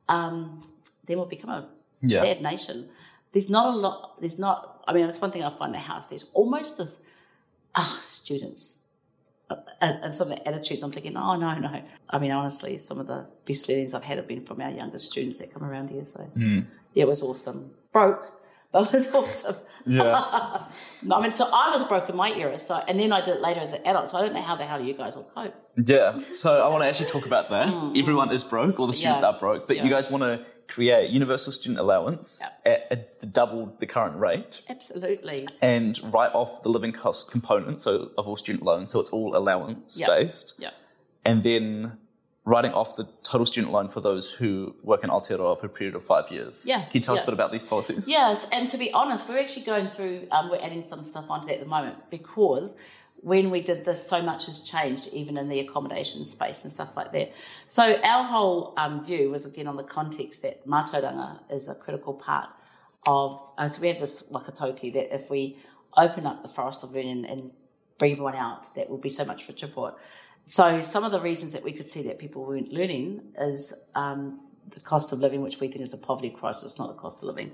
um, 0.09 0.61
then 1.05 1.17
we'll 1.17 1.25
become 1.27 1.49
a 1.49 1.69
Yeah. 2.01 2.21
sad 2.21 2.41
nation. 2.41 2.89
There's 3.31 3.49
not 3.49 3.65
a 3.73 3.77
lot, 3.77 4.19
there's 4.19 4.39
not, 4.39 4.83
I 4.87 4.93
mean, 4.93 5.03
that's 5.03 5.21
one 5.21 5.31
thing 5.31 5.43
I 5.43 5.49
find 5.49 5.69
in 5.75 5.81
the 5.81 5.87
house. 5.87 6.07
There's 6.07 6.29
almost 6.33 6.77
this, 6.77 6.99
ah, 7.75 7.99
students. 8.01 8.79
And, 9.49 10.03
and 10.03 10.15
some 10.15 10.31
of 10.31 10.37
the 10.37 10.47
attitudes, 10.47 10.81
I'm 10.83 10.91
thinking, 10.91 11.17
oh, 11.17 11.35
no, 11.35 11.57
no. 11.57 11.81
I 12.09 12.19
mean, 12.19 12.31
honestly, 12.31 12.77
some 12.77 12.99
of 12.99 13.07
the 13.07 13.27
best 13.45 13.67
learnings 13.67 13.93
I've 13.93 14.03
had 14.03 14.17
have 14.17 14.27
been 14.27 14.41
from 14.41 14.61
our 14.61 14.71
younger 14.71 14.97
students 14.97 15.39
that 15.39 15.53
come 15.53 15.63
around 15.63 15.89
here. 15.89 16.05
So, 16.05 16.23
hmm. 16.23 16.61
yeah, 16.93 17.03
it 17.03 17.07
was 17.07 17.21
awesome. 17.21 17.71
Broke, 17.91 18.31
it 18.73 18.91
was 18.93 19.13
awesome. 19.19 19.55
Yeah. 19.85 20.13
I 21.11 21.21
mean, 21.21 21.31
so 21.31 21.49
I 21.53 21.69
was 21.71 21.83
broken 21.83 22.15
my 22.15 22.31
era. 22.33 22.57
So, 22.57 22.75
and 22.87 22.99
then 22.99 23.11
I 23.13 23.21
did 23.21 23.35
it 23.37 23.41
later 23.41 23.59
as 23.59 23.73
an 23.73 23.85
adult. 23.85 24.09
So 24.09 24.17
I 24.17 24.21
don't 24.21 24.33
know 24.33 24.41
how 24.41 24.55
the 24.55 24.65
hell 24.65 24.81
you 24.81 24.93
guys 24.93 25.15
will 25.15 25.23
cope. 25.35 25.53
Yeah, 25.75 26.19
so 26.31 26.61
I 26.61 26.67
want 26.69 26.83
to 26.83 26.87
actually 26.87 27.07
talk 27.09 27.25
about 27.25 27.49
that. 27.49 27.67
Everyone 27.97 28.31
is 28.31 28.43
broke, 28.43 28.79
all 28.79 28.87
the 28.87 28.93
students 28.93 29.21
Mm. 29.23 29.25
Yeah. 29.25 29.35
are 29.35 29.39
broke, 29.39 29.67
but 29.67 29.77
Yeah. 29.77 29.83
you 29.85 29.89
guys 29.89 30.09
want 30.11 30.23
to 30.23 30.45
create 30.67 31.09
universal 31.09 31.51
student 31.51 31.79
allowance 31.79 32.41
at, 32.65 32.87
at 32.91 33.33
double 33.33 33.75
the 33.79 33.85
current 33.87 34.17
rate 34.17 34.61
Absolutely. 34.69 35.47
and 35.61 35.99
write 36.13 36.33
off 36.33 36.61
the 36.63 36.69
living 36.69 36.91
cost 36.91 37.31
component 37.31 37.81
so 37.81 38.11
of 38.17 38.27
all 38.27 38.37
student 38.37 38.63
loans, 38.63 38.91
so 38.91 38.99
it's 38.99 39.09
all 39.09 39.35
allowance 39.35 39.99
Yeah. 39.99 40.07
based, 40.07 40.53
Yeah. 40.59 40.69
and 41.25 41.41
then 41.43 41.97
writing 42.45 42.73
off 42.73 42.95
the 42.95 43.07
total 43.23 43.45
student 43.45 43.71
loan 43.71 43.87
for 43.87 44.01
those 44.01 44.33
who 44.33 44.75
work 44.83 45.03
in 45.03 45.09
Aotearoa 45.09 45.57
for 45.57 45.67
a 45.67 45.69
period 45.69 45.95
of 45.95 46.03
five 46.03 46.29
years. 46.29 46.65
Yeah, 46.67 46.83
Can 46.85 46.89
you 46.95 46.99
tell 46.99 47.15
us 47.15 47.21
a 47.21 47.25
bit 47.25 47.33
about 47.33 47.51
these 47.51 47.63
policies? 47.63 48.09
Yes, 48.09 48.49
and 48.51 48.69
to 48.69 48.77
be 48.77 48.91
honest, 48.91 49.29
we're 49.29 49.39
actually 49.39 49.65
going 49.65 49.87
through, 49.87 50.27
um, 50.31 50.49
we're 50.49 50.61
adding 50.61 50.81
some 50.81 51.05
stuff 51.05 51.29
onto 51.29 51.47
that 51.47 51.55
at 51.55 51.59
the 51.61 51.69
moment 51.69 52.09
because 52.09 52.77
when 53.23 53.49
we 53.49 53.61
did 53.61 53.85
this, 53.85 54.05
so 54.05 54.21
much 54.21 54.47
has 54.47 54.63
changed, 54.63 55.13
even 55.13 55.37
in 55.37 55.47
the 55.47 55.61
accommodation 55.61 56.25
space 56.25 56.63
and 56.63 56.71
stuff 56.71 56.97
like 56.97 57.13
that. 57.13 57.33
So 57.67 57.97
our 58.03 58.25
whole 58.25 58.73
um, 58.75 59.03
view 59.03 59.31
was 59.31 59.45
again 59.45 59.67
on 59.67 59.77
the 59.77 59.83
context 59.83 60.41
that 60.41 60.67
mātauranga 60.67 61.39
is 61.49 61.69
a 61.69 61.75
critical 61.75 62.13
part 62.13 62.49
of. 63.07 63.39
Uh, 63.57 63.69
so 63.69 63.81
we 63.81 63.87
have 63.87 63.99
this 63.99 64.23
whakataukī 64.29 64.91
that 64.93 65.15
if 65.15 65.29
we 65.29 65.57
open 65.95 66.25
up 66.25 66.41
the 66.41 66.49
forest 66.49 66.83
of 66.83 66.91
learning 66.91 67.25
and 67.25 67.51
bring 67.97 68.11
everyone 68.11 68.35
out, 68.35 68.75
that 68.75 68.89
will 68.89 68.97
be 68.97 69.09
so 69.09 69.23
much 69.23 69.47
richer 69.47 69.67
for 69.67 69.89
it. 69.89 69.95
So 70.45 70.81
some 70.81 71.03
of 71.03 71.11
the 71.11 71.19
reasons 71.19 71.53
that 71.53 71.63
we 71.63 71.71
could 71.71 71.87
see 71.87 72.03
that 72.03 72.19
people 72.19 72.43
weren't 72.45 72.71
learning 72.73 73.21
is 73.39 73.73
um, 73.95 74.41
the 74.69 74.81
cost 74.81 75.13
of 75.13 75.19
living, 75.19 75.41
which 75.41 75.59
we 75.59 75.67
think 75.67 75.81
is 75.81 75.93
a 75.93 75.97
poverty 75.97 76.29
crisis, 76.29 76.77
not 76.77 76.89
a 76.89 76.93
cost 76.93 77.23
of 77.23 77.27
living, 77.29 77.51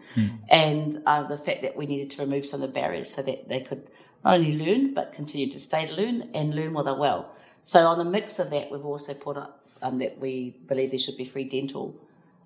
and 0.49 1.01
uh, 1.05 1.23
the 1.23 1.37
fact 1.37 1.61
that 1.61 1.75
we 1.75 1.85
needed 1.85 2.09
to 2.11 2.21
remove 2.23 2.45
some 2.45 2.61
of 2.61 2.67
the 2.67 2.73
barriers 2.73 3.13
so 3.13 3.21
that 3.21 3.47
they 3.47 3.59
could 3.59 3.89
not 4.23 4.35
only 4.35 4.57
learn 4.57 4.93
but 4.93 5.11
continue 5.13 5.49
to 5.49 5.59
stay 5.59 5.85
to 5.85 5.93
learn 5.95 6.23
and 6.33 6.55
learn 6.55 6.73
while 6.73 6.83
they're 6.83 6.95
well. 6.95 7.31
So 7.63 7.85
on 7.85 7.97
the 7.99 8.05
mix 8.05 8.39
of 8.39 8.49
that, 8.49 8.71
we've 8.71 8.85
also 8.85 9.13
put 9.13 9.37
up 9.37 9.63
um, 9.81 9.99
that 9.99 10.19
we 10.19 10.55
believe 10.67 10.89
there 10.89 10.99
should 10.99 11.17
be 11.17 11.25
free 11.25 11.43
dental 11.43 11.95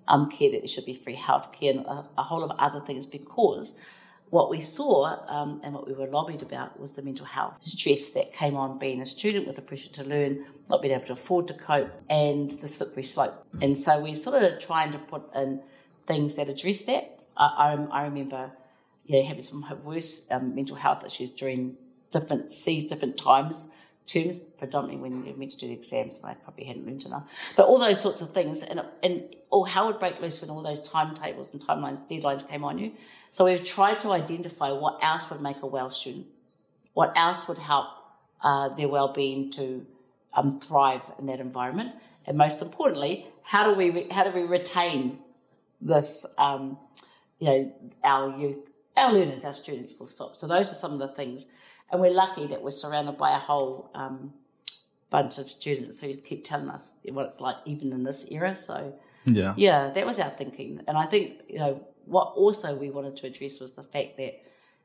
um, 0.08 0.30
care, 0.30 0.50
that 0.50 0.58
there 0.60 0.68
should 0.68 0.86
be 0.86 0.92
free 0.92 1.14
health 1.14 1.52
care, 1.52 1.72
and 1.72 1.86
a, 1.86 2.04
a 2.18 2.22
whole 2.22 2.44
of 2.44 2.50
other 2.58 2.80
things 2.80 3.06
because 3.06 3.80
what 4.34 4.50
we 4.50 4.58
saw 4.58 5.16
um, 5.28 5.60
and 5.62 5.72
what 5.72 5.86
we 5.86 5.92
were 5.92 6.08
lobbied 6.08 6.42
about 6.42 6.80
was 6.80 6.94
the 6.94 7.02
mental 7.02 7.24
health 7.24 7.62
stress 7.62 8.10
that 8.10 8.32
came 8.32 8.56
on 8.56 8.80
being 8.80 9.00
a 9.00 9.04
student 9.04 9.46
with 9.46 9.54
the 9.54 9.62
pressure 9.62 9.88
to 9.90 10.02
learn, 10.02 10.44
not 10.68 10.82
being 10.82 10.92
able 10.92 11.04
to 11.04 11.12
afford 11.12 11.46
to 11.46 11.54
cope, 11.54 11.92
and 12.10 12.50
the 12.50 12.66
slippery 12.66 13.04
slope. 13.04 13.46
And 13.62 13.78
so 13.78 14.00
we 14.00 14.16
sort 14.16 14.42
of 14.42 14.58
trying 14.58 14.90
to 14.90 14.98
put 14.98 15.22
in 15.36 15.62
things 16.08 16.34
that 16.34 16.48
address 16.48 16.80
that. 16.82 17.20
I, 17.36 17.46
I, 17.92 18.00
I 18.00 18.02
remember 18.02 18.50
you 19.06 19.20
know, 19.20 19.24
having 19.24 19.44
some 19.44 19.64
worse 19.84 20.26
um, 20.32 20.52
mental 20.52 20.74
health 20.74 21.06
issues 21.06 21.30
during 21.30 21.76
different 22.10 22.50
seas, 22.50 22.90
different 22.90 23.16
times, 23.16 23.72
terms, 24.06 24.38
predominantly 24.38 25.00
when 25.00 25.24
you're 25.24 25.36
meant 25.36 25.52
to 25.52 25.58
do 25.58 25.68
the 25.68 25.72
exams, 25.72 26.18
and 26.18 26.26
I 26.26 26.34
probably 26.34 26.64
hadn't 26.64 26.86
learned 26.86 27.04
enough. 27.04 27.54
But 27.56 27.66
all 27.66 27.78
those 27.78 28.00
sorts 28.00 28.20
of 28.20 28.30
things, 28.32 28.62
and, 28.62 28.82
and 29.02 29.34
or 29.50 29.66
how 29.66 29.86
would 29.86 29.98
break 29.98 30.20
loose 30.20 30.40
when 30.40 30.50
all 30.50 30.62
those 30.62 30.80
timetables 30.80 31.52
and 31.52 31.64
timelines, 31.64 32.06
deadlines 32.06 32.48
came 32.48 32.64
on 32.64 32.78
you. 32.78 32.92
So 33.30 33.44
we've 33.44 33.64
tried 33.64 34.00
to 34.00 34.10
identify 34.12 34.72
what 34.72 34.98
else 35.02 35.30
would 35.30 35.40
make 35.40 35.62
a 35.62 35.66
well 35.66 35.90
student, 35.90 36.26
what 36.92 37.12
else 37.16 37.48
would 37.48 37.58
help 37.58 37.86
uh, 38.42 38.68
their 38.70 38.88
well-being 38.88 39.50
to 39.52 39.86
um, 40.34 40.60
thrive 40.60 41.02
in 41.18 41.26
that 41.26 41.40
environment, 41.40 41.92
and 42.26 42.36
most 42.36 42.60
importantly, 42.60 43.26
how 43.42 43.64
do 43.64 43.78
we 43.78 43.90
re- 43.90 44.08
how 44.10 44.24
do 44.24 44.30
we 44.30 44.46
retain 44.46 45.18
this, 45.80 46.26
um, 46.38 46.78
you 47.38 47.46
know, 47.46 47.72
our 48.02 48.38
youth, 48.38 48.70
our 48.96 49.12
learners, 49.12 49.44
our 49.44 49.52
students, 49.52 49.92
full 49.92 50.06
stop. 50.06 50.34
So 50.34 50.46
those 50.46 50.70
are 50.70 50.74
some 50.74 50.92
of 50.92 50.98
the 50.98 51.08
things, 51.08 51.52
and 51.94 52.02
we're 52.02 52.10
lucky 52.10 52.48
that 52.48 52.60
we're 52.60 52.72
surrounded 52.72 53.16
by 53.16 53.30
a 53.36 53.38
whole 53.38 53.88
um, 53.94 54.32
bunch 55.10 55.38
of 55.38 55.48
students 55.48 56.00
who 56.00 56.12
keep 56.12 56.42
telling 56.42 56.68
us 56.68 56.96
what 57.08 57.26
it's 57.26 57.40
like, 57.40 57.54
even 57.66 57.92
in 57.92 58.02
this 58.02 58.28
era. 58.32 58.56
So 58.56 58.98
Yeah. 59.24 59.54
yeah, 59.56 59.90
that 59.90 60.04
was 60.04 60.18
our 60.18 60.30
thinking, 60.30 60.80
and 60.88 60.98
I 60.98 61.06
think 61.06 61.42
you 61.48 61.60
know 61.60 61.86
what 62.04 62.32
also 62.34 62.74
we 62.74 62.90
wanted 62.90 63.14
to 63.20 63.28
address 63.28 63.60
was 63.60 63.72
the 63.72 63.84
fact 63.84 64.16
that 64.16 64.42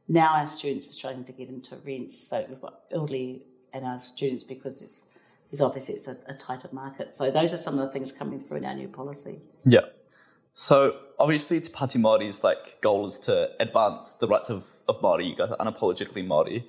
now 0.08 0.30
our 0.36 0.45
students 0.45 0.88
are 0.89 0.93
struggling 0.93 1.26
to 1.26 1.34
get 1.34 1.50
into 1.50 1.78
rents. 1.78 2.15
So 2.15 2.45
we've 2.48 2.62
got 2.62 2.82
elderly 2.91 3.43
and 3.74 3.86
our 3.86 4.00
students 4.00 4.43
because 4.43 4.82
it's 4.84 5.08
it's 5.52 5.62
obviously 5.62 5.95
it's 5.95 6.08
a, 6.08 6.15
a 6.28 6.36
tighter 6.36 6.69
market. 6.72 7.13
So 7.15 7.32
those 7.32 7.56
are 7.56 7.58
some 7.58 7.80
of 7.80 7.86
the 7.88 7.91
things 7.91 8.12
coming 8.12 8.39
through 8.39 8.58
in 8.58 8.65
our 8.65 8.76
new 8.76 8.88
policy. 8.88 9.41
Yeah. 9.65 9.86
So 10.54 10.76
obviously, 11.17 11.60
Te 11.60 11.72
Pāti 11.74 12.00
Māori's 12.00 12.43
like 12.43 12.82
goal 12.82 13.08
is 13.08 13.17
to 13.22 13.50
advance 13.60 14.13
the 14.13 14.28
rights 14.28 14.50
of, 14.52 14.67
of 14.88 15.02
Māori. 15.02 15.28
You 15.28 15.36
guys 15.36 15.50
are 15.50 15.58
unapologetically 15.58 16.26
Māori. 16.34 16.65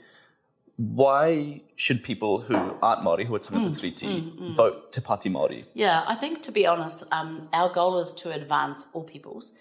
Why 0.81 1.61
should 1.77 2.03
people 2.03 2.41
who 2.41 2.55
aren't 2.55 3.03
Māori, 3.03 3.27
who 3.27 3.35
are 3.35 3.39
tangata 3.39 3.69
tiriti, 3.69 4.55
vote 4.55 4.93
Te 4.93 5.03
Pāti 5.03 5.31
Māori? 5.31 5.67
Yeah, 5.75 6.05
I 6.07 6.15
think 6.15 6.41
to 6.41 6.53
be 6.53 6.67
honest, 6.67 7.05
um, 7.13 7.51
our 7.53 7.69
goal 7.71 7.99
is 7.99 8.15
to 8.15 8.33
advance 8.33 8.89
all 8.95 9.05
peoples. 9.05 9.53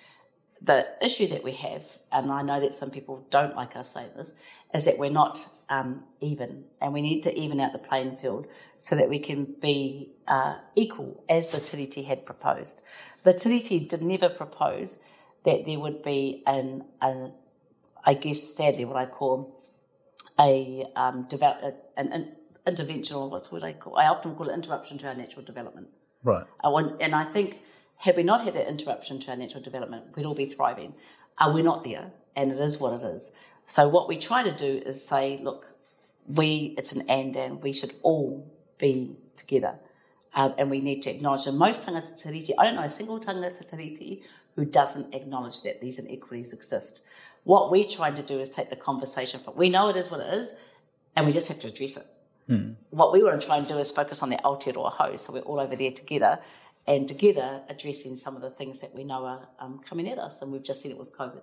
The 0.62 0.88
issue 1.02 1.28
that 1.28 1.44
we 1.44 1.52
have, 1.52 1.98
and 2.10 2.32
I 2.32 2.42
know 2.42 2.62
that 2.62 2.74
some 2.74 2.90
people 2.90 3.28
don't 3.30 3.54
like 3.54 3.76
us 3.76 3.94
saying 3.94 4.12
this, 4.16 4.34
is 4.74 4.86
that 4.86 4.98
we're 4.98 5.12
not 5.12 5.50
um, 5.68 6.06
even, 6.22 6.64
and 6.80 6.94
we 6.94 7.02
need 7.02 7.22
to 7.24 7.38
even 7.38 7.60
out 7.60 7.74
the 7.74 7.80
playing 7.80 8.16
field 8.16 8.48
so 8.78 8.96
that 8.96 9.10
we 9.10 9.20
can 9.20 9.56
be 9.60 10.14
uh, 10.26 10.56
equal 10.78 11.22
as 11.28 11.50
the 11.50 11.58
Tiriti 11.58 12.06
had 12.06 12.26
proposed. 12.26 12.82
The 13.24 13.34
Tiriti 13.34 13.86
did 13.86 14.02
never 14.02 14.30
propose 14.30 15.04
that 15.44 15.66
there 15.66 15.82
would 15.82 16.02
be 16.02 16.44
an, 16.48 16.86
an 17.02 17.34
I 18.06 18.14
guess 18.14 18.42
sadly, 18.42 18.86
what 18.86 18.96
I 18.96 19.06
call 19.06 19.62
a 20.40 20.86
um, 20.96 21.26
develop 21.30 21.92
an, 21.98 22.12
an 22.12 22.36
intervention 22.66 23.16
or 23.18 23.30
what's 23.30 23.52
what 23.52 23.64
I 23.64 23.74
call 23.74 23.98
I 23.98 24.08
often 24.08 24.36
call 24.36 24.50
it 24.50 24.54
interruption 24.54 24.98
to 25.00 25.08
our 25.08 25.16
natural 25.16 25.44
development. 25.44 25.88
Right. 26.24 26.46
I 26.64 26.70
want, 26.70 27.02
and 27.02 27.16
I 27.16 27.24
think 27.24 27.62
had 27.98 28.18
we 28.18 28.24
not 28.24 28.44
had 28.44 28.54
that 28.54 28.68
interruption 28.68 29.20
to 29.20 29.32
our 29.32 29.38
natural 29.38 29.64
development, 29.64 30.16
we'd 30.16 30.26
all 30.26 30.36
be 30.36 30.46
thriving. 30.46 30.94
Uh, 31.38 31.52
we're 31.54 31.64
not 31.64 31.84
there, 31.84 32.12
and 32.36 32.52
it 32.52 32.60
is 32.60 32.80
what 32.80 32.94
it 32.94 33.06
is. 33.06 33.32
So 33.68 33.88
what 33.88 34.08
we 34.08 34.16
try 34.18 34.44
to 34.44 34.52
do 34.52 34.82
is 34.86 35.04
say, 35.06 35.40
look, 35.42 35.74
we 36.28 36.76
it's 36.78 36.92
an 36.92 37.10
and 37.10 37.36
and 37.36 37.64
we 37.64 37.72
should 37.72 37.94
all 38.02 38.52
be 38.78 39.16
together, 39.36 39.76
um, 40.34 40.54
and 40.58 40.70
we 40.70 40.82
need 40.82 41.02
to 41.04 41.12
acknowledge. 41.12 41.48
And 41.48 41.58
most 41.58 41.88
tangata 41.88 42.14
tiriti, 42.22 42.52
I 42.58 42.66
don't 42.66 42.76
know 42.76 42.82
a 42.82 42.90
single 42.90 43.20
tangata 43.20 43.66
tiriti 43.70 44.24
who 44.56 44.66
doesn't 44.66 45.14
acknowledge 45.16 45.62
that 45.64 45.80
these 45.80 46.00
inequities 46.00 46.52
exist. 46.54 47.08
What 47.44 47.72
we're 47.72 47.84
trying 47.84 48.16
to 48.16 48.24
do 48.24 48.40
is 48.40 48.50
take 48.50 48.70
the 48.70 48.76
conversation 48.76 49.40
from 49.40 49.56
we 49.56 49.70
know 49.70 49.90
it 49.90 49.96
is 49.96 50.12
what 50.12 50.20
it 50.20 50.34
is, 50.34 50.58
and 51.16 51.26
we 51.26 51.32
just 51.32 51.48
have 51.48 51.60
to 51.60 51.68
address 51.68 51.98
it 51.98 52.06
what 52.90 53.14
we 53.14 53.24
want 53.24 53.40
to 53.40 53.46
try 53.46 53.58
and 53.58 53.68
do 53.68 53.78
is 53.78 53.92
focus 53.92 54.24
on 54.24 54.30
the 54.30 54.38
Aotearoa 54.38 54.92
ho, 54.92 55.16
so 55.18 55.32
we're 55.32 55.42
all 55.42 55.60
over 55.60 55.76
there 55.76 55.92
together, 55.92 56.40
and 56.88 57.08
together 57.08 57.62
addressing 57.70 58.16
some 58.16 58.36
of 58.36 58.42
the 58.42 58.50
things 58.50 58.82
that 58.82 58.96
we 58.96 59.04
know 59.04 59.24
are 59.26 59.48
um, 59.60 59.78
coming 59.78 60.10
at 60.10 60.18
us, 60.18 60.42
and 60.42 60.52
we've 60.52 60.64
just 60.64 60.82
seen 60.82 60.92
it 60.92 60.98
with 60.98 61.16
COVID, 61.16 61.42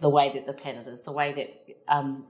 the 0.00 0.08
way 0.08 0.30
that 0.32 0.46
the 0.46 0.52
planet 0.52 0.86
is, 0.86 1.02
the 1.02 1.10
way 1.10 1.32
that 1.32 1.76
um, 1.92 2.26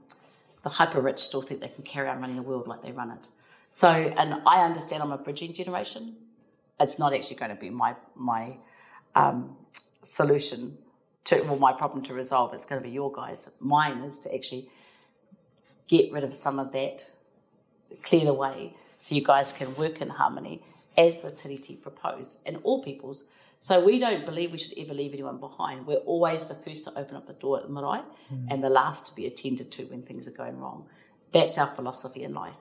the 0.63 0.69
hyper 0.69 0.99
rich 0.99 1.19
still 1.19 1.43
think 1.43 1.61
they 1.61 1.67
can 1.67 1.83
carry 1.83 2.09
on 2.09 2.19
running 2.19 2.37
the 2.37 2.41
world 2.41 2.67
like 2.67 2.81
they 2.81 2.91
run 2.91 3.11
it. 3.11 3.27
So, 3.69 3.89
and 3.89 4.41
I 4.47 4.63
understand 4.63 5.03
I'm 5.03 5.11
a 5.11 5.17
bridging 5.19 5.53
generation. 5.53 6.15
It's 6.79 6.97
not 6.97 7.13
actually 7.13 7.35
going 7.35 7.51
to 7.51 7.55
be 7.55 7.69
my 7.69 7.95
my 8.15 8.57
um, 9.13 9.57
solution 10.01 10.79
to 11.27 11.41
well 11.41 11.57
my 11.57 11.73
problem 11.73 12.03
to 12.03 12.13
resolve. 12.13 12.53
It's 12.53 12.65
going 12.65 12.81
to 12.81 12.87
be 12.87 12.93
your 12.93 13.11
guys. 13.11 13.55
Mine 13.59 13.99
is 13.99 14.19
to 14.19 14.33
actually 14.35 14.69
get 15.87 16.11
rid 16.11 16.23
of 16.23 16.33
some 16.33 16.59
of 16.59 16.71
that 16.73 17.09
clear 18.03 18.25
the 18.25 18.33
way 18.33 18.73
so 18.97 19.15
you 19.15 19.23
guys 19.23 19.53
can 19.53 19.75
work 19.75 20.01
in 20.01 20.09
harmony 20.09 20.61
as 20.97 21.19
the 21.19 21.29
Tiriti 21.29 21.81
proposed 21.81 22.39
and 22.45 22.59
all 22.63 22.83
peoples 22.83 23.29
So 23.59 23.83
we 23.83 23.97
don't 23.97 24.25
believe 24.25 24.51
we 24.51 24.57
should 24.57 24.77
ever 24.77 24.93
leave 24.93 25.13
anyone 25.13 25.39
behind. 25.39 25.87
We're 25.87 25.97
always 25.97 26.47
the 26.47 26.53
first 26.53 26.83
to 26.85 26.97
open 26.97 27.15
up 27.15 27.25
the 27.25 27.33
door 27.33 27.57
at 27.57 27.63
the 27.63 27.69
marae 27.69 28.03
hmm. 28.29 28.47
and 28.49 28.63
the 28.63 28.69
last 28.69 29.07
to 29.07 29.15
be 29.15 29.25
attended 29.25 29.71
to 29.71 29.83
when 29.85 30.01
things 30.01 30.27
are 30.27 30.31
going 30.31 30.59
wrong. 30.59 30.87
That's 31.31 31.57
our 31.57 31.67
philosophy 31.67 32.23
in 32.23 32.33
life. 32.33 32.57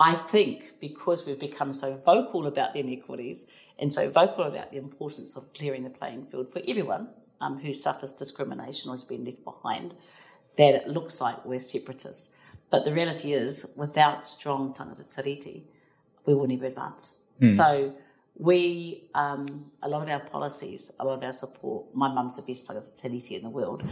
I 0.00 0.14
think 0.14 0.80
because 0.80 1.26
we've 1.26 1.38
become 1.38 1.72
so 1.72 1.94
vocal 1.94 2.46
about 2.46 2.72
the 2.72 2.80
inequities 2.80 3.50
and 3.78 3.92
so 3.92 4.10
vocal 4.10 4.44
about 4.44 4.70
the 4.72 4.78
importance 4.78 5.36
of 5.36 5.52
clearing 5.52 5.84
the 5.84 5.90
playing 5.90 6.26
field 6.26 6.48
for 6.50 6.60
everyone 6.66 7.08
um, 7.40 7.58
who 7.58 7.72
suffers 7.72 8.12
discrimination 8.12 8.90
or 8.90 8.94
has 8.94 9.04
been 9.04 9.24
left 9.24 9.44
behind, 9.44 9.94
that 10.56 10.74
it 10.74 10.88
looks 10.88 11.20
like 11.20 11.44
we're 11.44 11.58
separatists. 11.58 12.34
But 12.70 12.84
the 12.84 12.92
reality 12.92 13.32
is, 13.32 13.72
without 13.76 14.24
strong 14.24 14.72
tangata 14.72 15.06
tiriti, 15.08 15.62
we 16.26 16.34
will 16.34 16.46
never 16.46 16.66
advance. 16.66 17.18
So 17.48 17.94
we, 18.36 19.10
um, 19.14 19.70
a 19.82 19.88
lot 19.88 20.02
of 20.02 20.08
our 20.08 20.20
policies, 20.20 20.92
a 20.98 21.04
lot 21.04 21.14
of 21.14 21.22
our 21.22 21.32
support, 21.32 21.94
my 21.94 22.12
mum's 22.12 22.36
the 22.36 22.42
best 22.42 22.68
tangata 22.68 22.92
tiriti 23.00 23.32
in 23.32 23.42
the 23.42 23.50
world, 23.50 23.84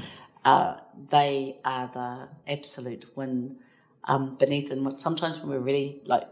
uh, 0.45 0.77
they 1.11 1.59
are 1.65 1.89
the 1.93 2.29
absolute 2.53 3.05
win 3.17 3.57
um, 4.05 4.37
beneath. 4.37 4.71
And 4.73 4.99
sometimes 4.99 5.41
when 5.41 5.51
we're 5.51 5.61
really 5.61 6.01
like 6.07 6.27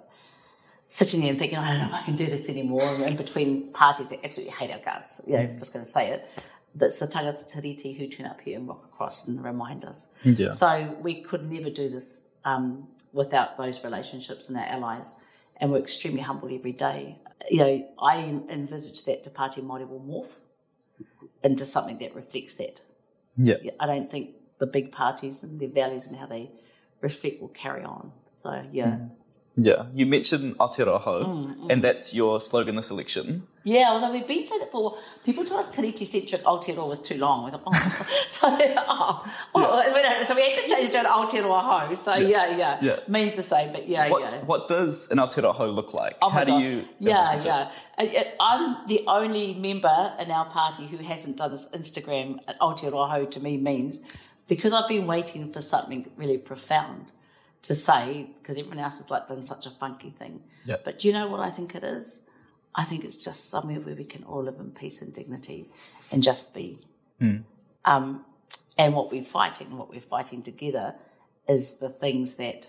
sitting 0.89 1.21
there 1.21 1.31
and 1.31 1.39
thinking, 1.39 1.59
I 1.59 1.71
don't 1.71 1.81
know 1.83 1.87
if 1.87 2.03
I 2.03 2.05
can 2.05 2.17
do 2.17 2.27
this 2.27 2.49
anymore, 2.49 2.83
and 2.83 3.05
in 3.11 3.17
between 3.17 3.73
parties 3.73 4.11
that 4.11 4.25
absolutely 4.25 4.55
hate 4.57 4.73
our 4.73 4.81
guts, 4.81 5.23
you 5.27 5.35
know, 5.35 5.41
I'm 5.41 5.59
just 5.59 5.73
going 5.73 5.85
to 5.85 5.91
say 5.91 6.09
it, 6.09 6.29
that's 6.75 6.99
the 6.99 7.07
tangata 7.07 7.45
tiriti 7.53 7.97
who 7.97 8.07
turn 8.07 8.27
up 8.27 8.41
here 8.41 8.59
and 8.59 8.69
rock 8.69 8.85
across 8.85 9.27
and 9.27 9.45
remind 9.45 9.85
us. 9.85 10.13
Yeah. 10.25 10.51
So 10.51 10.97
we 11.01 11.23
could 11.23 11.51
never 11.51 11.71
do 11.71 11.89
this 11.89 12.23
um, 12.45 12.89
without 13.13 13.57
those 13.57 13.85
relationships 13.85 14.49
and 14.49 14.57
our 14.57 14.65
allies, 14.67 15.21
and 15.57 15.71
we're 15.71 15.79
extremely 15.79 16.21
humbled 16.21 16.53
every 16.53 16.73
day. 16.73 17.19
You 17.51 17.59
know, 17.59 17.89
I 18.01 18.19
envisage 18.49 19.05
that 19.05 19.25
Te 19.25 19.31
Pāti 19.31 19.63
Māori 19.63 19.89
will 19.89 20.01
morph 20.01 20.39
into 21.43 21.65
something 21.65 21.99
that 21.99 22.15
reflects 22.15 22.57
that. 22.57 22.81
Yeah. 23.37 23.57
I 23.79 23.87
don't 23.87 24.11
think 24.11 24.31
the 24.59 24.67
big 24.67 24.93
parties 24.93 25.43
and 25.43 25.61
their 25.61 25.69
values 25.69 26.07
and 26.07 26.17
how 26.17 26.27
they 26.27 26.51
reflect 27.01 27.41
will 27.41 27.49
carry 27.49 27.83
on. 27.83 28.13
So 28.31 28.65
yeah, 28.73 28.99
Yeah. 29.57 29.87
You 29.95 30.07
mentioned 30.07 30.57
Aotearoa, 30.59 31.25
Mm, 31.25 31.71
and 31.71 31.83
that's 31.83 32.15
your 32.15 32.41
slogan 32.41 32.77
this 32.77 32.91
election. 32.91 33.47
yeah. 33.65 33.87
Although 33.91 34.13
we've 34.13 34.27
been 34.27 34.47
saying 34.47 34.63
it 34.63 34.71
for 34.71 34.97
people 35.25 35.45
told 35.45 35.61
us 35.67 35.77
Tiriti 35.77 36.07
centric 36.07 36.43
Aotearoa 36.45 36.87
was 36.89 37.01
too 37.01 37.19
long. 37.19 37.45
We 37.45 37.51
thought, 37.51 37.63
oh. 37.67 38.07
so 38.29 38.47
oh, 38.49 39.25
well, 39.55 39.83
so 39.91 39.95
we 39.97 40.25
so 40.25 40.35
we 40.37 40.43
had 40.43 40.55
to 40.55 40.69
change 40.69 40.89
it 40.89 40.93
to 40.93 41.01
an 41.01 41.07
Aotearoa 41.07 41.61
ho. 41.63 41.95
So 41.95 42.15
yeah, 42.15 42.57
yeah, 42.57 42.79
Yeah. 42.81 43.01
means 43.09 43.35
the 43.37 43.43
same, 43.43 43.73
but 43.73 43.89
yeah, 43.89 44.09
What, 44.09 44.23
yeah. 44.23 44.39
what 44.45 44.69
does 44.69 45.11
an 45.11 45.19
Aotearoa 45.19 45.75
look 45.75 45.93
like? 45.95 46.17
Oh 46.23 46.29
How 46.31 46.45
do 46.45 46.53
you 46.53 46.85
Yeah, 47.01 47.37
it? 47.37 47.45
yeah. 47.45 47.71
I- 47.99 48.05
I- 48.21 48.33
I'm 48.41 48.87
the 48.87 49.03
only 49.09 49.55
member 49.55 50.15
in 50.21 50.31
our 50.31 50.47
party 50.47 50.87
who 50.87 50.99
hasn't 50.99 51.37
done 51.39 51.51
this 51.51 51.69
Instagram 51.81 52.39
at 52.49 52.59
Aotearoa 52.61 53.29
to 53.33 53.41
me 53.41 53.57
means 53.57 54.05
because 54.47 54.73
I've 54.73 54.89
been 54.89 55.07
waiting 55.09 55.53
for 55.53 55.61
something 55.61 56.09
really 56.17 56.39
profound 56.39 57.13
to 57.63 57.75
say 57.75 58.31
because 58.35 58.57
everyone 58.57 58.79
else 58.79 58.99
has 58.99 59.11
like 59.11 59.27
done 59.27 59.43
such 59.43 59.67
a 59.67 59.71
funky 59.71 60.11
thing. 60.11 60.43
Yeah. 60.65 60.77
But 60.85 60.99
do 60.99 61.09
you 61.09 61.15
know 61.15 61.29
what 61.29 61.41
I 61.41 61.51
think 61.51 61.75
it 61.75 61.85
is? 61.85 62.29
I 62.75 62.85
think 62.85 63.05
it's 63.05 63.25
just 63.25 63.51
somewhere 63.51 63.81
where 63.81 63.95
we 63.95 64.05
can 64.05 64.23
all 64.25 64.43
live 64.45 64.61
in 64.61 64.71
peace 64.71 65.03
and 65.03 65.13
dignity 65.13 65.69
and 66.13 66.23
just 66.23 66.55
be. 66.55 66.79
Um, 67.85 68.25
and 68.79 68.95
what 68.95 69.11
we're 69.11 69.23
fighting, 69.23 69.77
what 69.77 69.91
we're 69.91 70.01
fighting 70.01 70.43
together, 70.43 70.95
is 71.49 71.79
the 71.79 71.89
things 71.89 72.37
that 72.37 72.69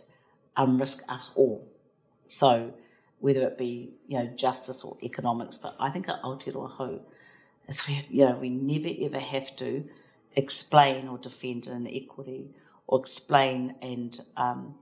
um, 0.58 0.77
risk 0.77 1.04
us 1.10 1.32
all. 1.36 1.67
So 2.25 2.73
whether 3.19 3.41
it 3.41 3.58
be 3.58 3.93
you 4.08 4.17
know 4.17 4.25
justice 4.36 4.84
or 4.84 4.97
economics, 5.01 5.58
but 5.58 5.75
I 5.80 5.89
think 5.89 6.10
at 6.10 6.21
Aotearoa 6.23 6.99
is 7.67 7.88
where 7.88 8.01
you 8.10 8.25
know 8.25 8.38
we 8.39 8.49
never 8.49 8.89
ever 9.01 9.19
have 9.19 9.56
to 9.58 9.86
explain 10.36 11.08
or 11.08 11.17
defend 11.17 11.67
an 11.67 11.86
inequity 11.86 12.49
or 12.91 12.99
explain 12.99 13.73
and 13.82 14.19
um, 14.38 14.75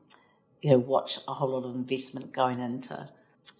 you 0.62 0.72
know 0.72 0.80
watch 0.80 1.20
a 1.28 1.34
whole 1.36 1.50
lot 1.56 1.64
of 1.66 1.74
investment 1.76 2.34
going 2.34 2.60
into 2.60 3.08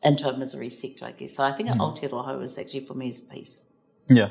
into 0.04 0.28
a 0.30 0.36
misery 0.38 0.70
sector. 0.70 1.06
I 1.06 1.12
guess 1.12 1.34
so. 1.36 1.44
I 1.46 1.54
think 1.54 1.70
at 1.70 1.78
Aotearoa 1.78 2.44
is 2.44 2.58
actually 2.58 2.82
for 2.82 2.96
me 2.96 3.08
is 3.10 3.22
peace. 3.22 3.72
Yeah. 4.10 4.30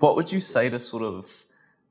What 0.00 0.16
would 0.16 0.30
you 0.32 0.40
say 0.40 0.68
to 0.68 0.78
sort 0.80 1.02
of 1.04 1.44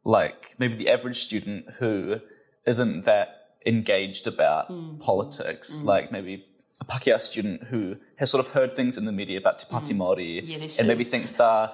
like 0.04 0.54
maybe 0.60 0.76
the 0.76 0.90
average 0.90 1.20
student 1.24 1.66
who 1.80 2.20
isn't 2.66 3.06
that 3.06 3.28
engaged 3.66 4.28
about 4.28 4.70
Mm. 4.70 5.00
politics, 5.00 5.82
like 5.82 6.12
maybe 6.12 6.46
a 6.82 6.86
Pākehā 6.86 7.20
student 7.22 7.64
who 7.72 7.96
has 8.18 8.30
sort 8.30 8.46
of 8.46 8.52
heard 8.54 8.76
things 8.76 8.98
in 8.98 9.06
the 9.06 9.12
media 9.12 9.38
about 9.40 9.60
Te 9.60 9.66
Pāti 9.74 9.96
Māori 9.96 10.44
Mm. 10.44 10.48
Yeah, 10.48 10.68
and 10.80 10.88
maybe 10.88 11.04
thinks 11.04 11.32
they're, 11.34 11.72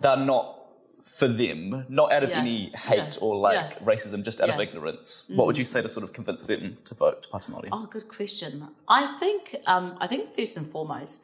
they're 0.00 0.16
not 0.34 0.59
for 1.02 1.28
them, 1.28 1.86
not 1.88 2.12
out 2.12 2.22
of 2.22 2.30
Yeah. 2.30 2.38
any 2.40 2.70
hate 2.70 3.16
Yeah. 3.16 3.22
or 3.22 3.36
like 3.36 3.70
Yeah. 3.72 3.84
racism, 3.84 4.22
just 4.24 4.40
out 4.40 4.48
of 4.50 4.56
Yeah. 4.56 4.60
Mm. 4.64 4.68
ignorance. 4.68 5.24
What 5.34 5.46
would 5.46 5.58
you 5.58 5.64
say 5.64 5.80
to 5.82 5.88
sort 5.88 6.04
of 6.04 6.12
convince 6.12 6.44
them 6.44 6.78
to 6.84 6.94
vote 6.94 7.22
Te 7.22 7.28
Pāti 7.30 7.50
Māori? 7.50 7.68
Oh, 7.72 7.86
good 7.86 8.08
question. 8.08 8.68
I 8.88 9.06
think 9.18 9.56
um, 9.66 9.96
I 10.00 10.06
think 10.06 10.28
first 10.34 10.56
and 10.56 10.66
foremost, 10.66 11.22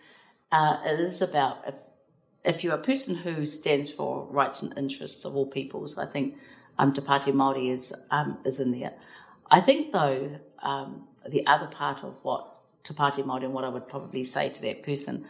uh, 0.53 0.79
it 0.85 0.99
is 1.01 1.21
about 1.23 1.59
if, 1.67 1.75
if 2.45 2.65
you're 2.65 2.75
a 2.75 2.79
person 2.93 3.17
who 3.17 3.45
stands 3.47 3.91
for 3.91 4.27
rights 4.31 4.63
and 4.63 4.77
interests 4.79 5.25
of 5.25 5.35
all 5.37 5.47
peoples. 5.47 5.99
I 5.99 6.07
think 6.07 6.37
um, 6.79 6.93
Te 6.93 7.01
Pāti 7.01 7.33
Māori 7.33 7.71
is 7.71 7.95
um, 8.11 8.39
is 8.45 8.61
in 8.61 8.73
there. 8.73 8.95
I 9.51 9.61
think 9.61 9.93
though 9.93 10.39
um, 10.63 11.07
the 11.29 11.47
other 11.47 11.67
part 11.67 12.03
of 12.05 12.25
what 12.25 12.43
Te 12.83 12.95
Pāti 12.95 13.23
Māori 13.25 13.45
and 13.45 13.53
what 13.55 13.65
I 13.65 13.69
would 13.69 13.89
probably 13.89 14.23
say 14.23 14.49
to 14.49 14.63
that 14.63 14.83
person 14.83 15.25